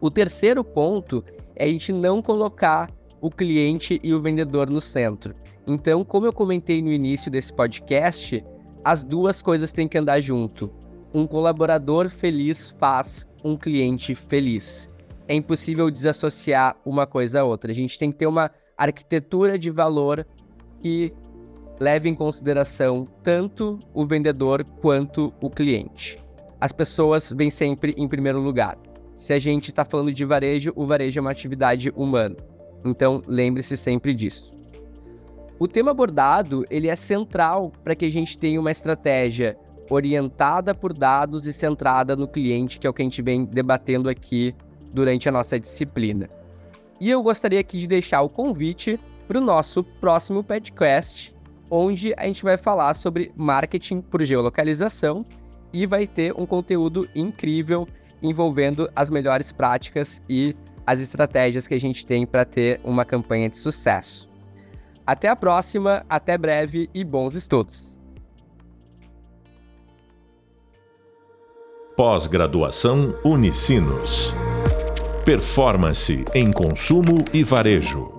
O 0.00 0.10
terceiro 0.10 0.64
ponto 0.64 1.22
é 1.54 1.66
a 1.66 1.68
gente 1.68 1.92
não 1.92 2.22
colocar 2.22 2.88
o 3.20 3.28
cliente 3.28 4.00
e 4.02 4.14
o 4.14 4.22
vendedor 4.22 4.70
no 4.70 4.80
centro. 4.80 5.34
Então, 5.66 6.02
como 6.02 6.24
eu 6.24 6.32
comentei 6.32 6.80
no 6.80 6.90
início 6.90 7.30
desse 7.30 7.52
podcast, 7.52 8.42
as 8.84 9.02
duas 9.02 9.42
coisas 9.42 9.72
têm 9.72 9.88
que 9.88 9.98
andar 9.98 10.20
junto. 10.20 10.70
Um 11.14 11.26
colaborador 11.26 12.08
feliz 12.08 12.74
faz 12.78 13.28
um 13.42 13.56
cliente 13.56 14.14
feliz. 14.14 14.88
É 15.26 15.34
impossível 15.34 15.90
desassociar 15.90 16.76
uma 16.84 17.06
coisa 17.06 17.40
a 17.40 17.44
outra. 17.44 17.70
A 17.70 17.74
gente 17.74 17.98
tem 17.98 18.10
que 18.10 18.18
ter 18.18 18.26
uma 18.26 18.50
arquitetura 18.76 19.58
de 19.58 19.70
valor 19.70 20.26
que 20.80 21.12
leve 21.80 22.08
em 22.08 22.14
consideração 22.14 23.04
tanto 23.22 23.78
o 23.94 24.06
vendedor 24.06 24.64
quanto 24.80 25.30
o 25.40 25.50
cliente. 25.50 26.18
As 26.60 26.72
pessoas 26.72 27.32
vêm 27.36 27.50
sempre 27.50 27.94
em 27.96 28.08
primeiro 28.08 28.40
lugar. 28.40 28.76
Se 29.14 29.32
a 29.32 29.38
gente 29.38 29.70
está 29.70 29.84
falando 29.84 30.12
de 30.12 30.24
varejo, 30.24 30.72
o 30.74 30.86
varejo 30.86 31.18
é 31.18 31.20
uma 31.20 31.30
atividade 31.30 31.92
humana. 31.94 32.36
Então, 32.84 33.22
lembre-se 33.26 33.76
sempre 33.76 34.14
disso. 34.14 34.52
O 35.60 35.66
tema 35.66 35.90
abordado, 35.90 36.64
ele 36.70 36.86
é 36.86 36.94
central 36.94 37.72
para 37.82 37.96
que 37.96 38.04
a 38.04 38.12
gente 38.12 38.38
tenha 38.38 38.60
uma 38.60 38.70
estratégia 38.70 39.58
orientada 39.90 40.72
por 40.72 40.92
dados 40.92 41.46
e 41.46 41.52
centrada 41.52 42.14
no 42.14 42.28
cliente, 42.28 42.78
que 42.78 42.86
é 42.86 42.90
o 42.90 42.92
que 42.92 43.02
a 43.02 43.04
gente 43.04 43.20
vem 43.20 43.44
debatendo 43.44 44.08
aqui 44.08 44.54
durante 44.92 45.28
a 45.28 45.32
nossa 45.32 45.58
disciplina. 45.58 46.28
E 47.00 47.10
eu 47.10 47.20
gostaria 47.22 47.58
aqui 47.58 47.78
de 47.78 47.88
deixar 47.88 48.22
o 48.22 48.28
convite 48.28 48.98
para 49.26 49.38
o 49.38 49.40
nosso 49.40 49.82
próximo 49.82 50.44
podcast, 50.44 51.34
onde 51.68 52.14
a 52.16 52.24
gente 52.24 52.44
vai 52.44 52.56
falar 52.56 52.94
sobre 52.94 53.32
marketing 53.36 54.00
por 54.00 54.22
geolocalização 54.22 55.26
e 55.72 55.86
vai 55.86 56.06
ter 56.06 56.32
um 56.38 56.46
conteúdo 56.46 57.08
incrível 57.16 57.84
envolvendo 58.22 58.88
as 58.94 59.10
melhores 59.10 59.50
práticas 59.50 60.22
e 60.28 60.54
as 60.86 61.00
estratégias 61.00 61.66
que 61.66 61.74
a 61.74 61.80
gente 61.80 62.06
tem 62.06 62.24
para 62.24 62.44
ter 62.44 62.80
uma 62.84 63.04
campanha 63.04 63.48
de 63.48 63.58
sucesso. 63.58 64.27
Até 65.08 65.28
a 65.28 65.34
próxima, 65.34 66.02
até 66.06 66.36
breve 66.36 66.86
e 66.94 67.02
bons 67.02 67.34
estudos! 67.34 67.98
Pós-graduação 71.96 73.18
Unicinos. 73.24 74.34
Performance 75.24 76.26
em 76.34 76.52
consumo 76.52 77.24
e 77.32 77.42
varejo. 77.42 78.17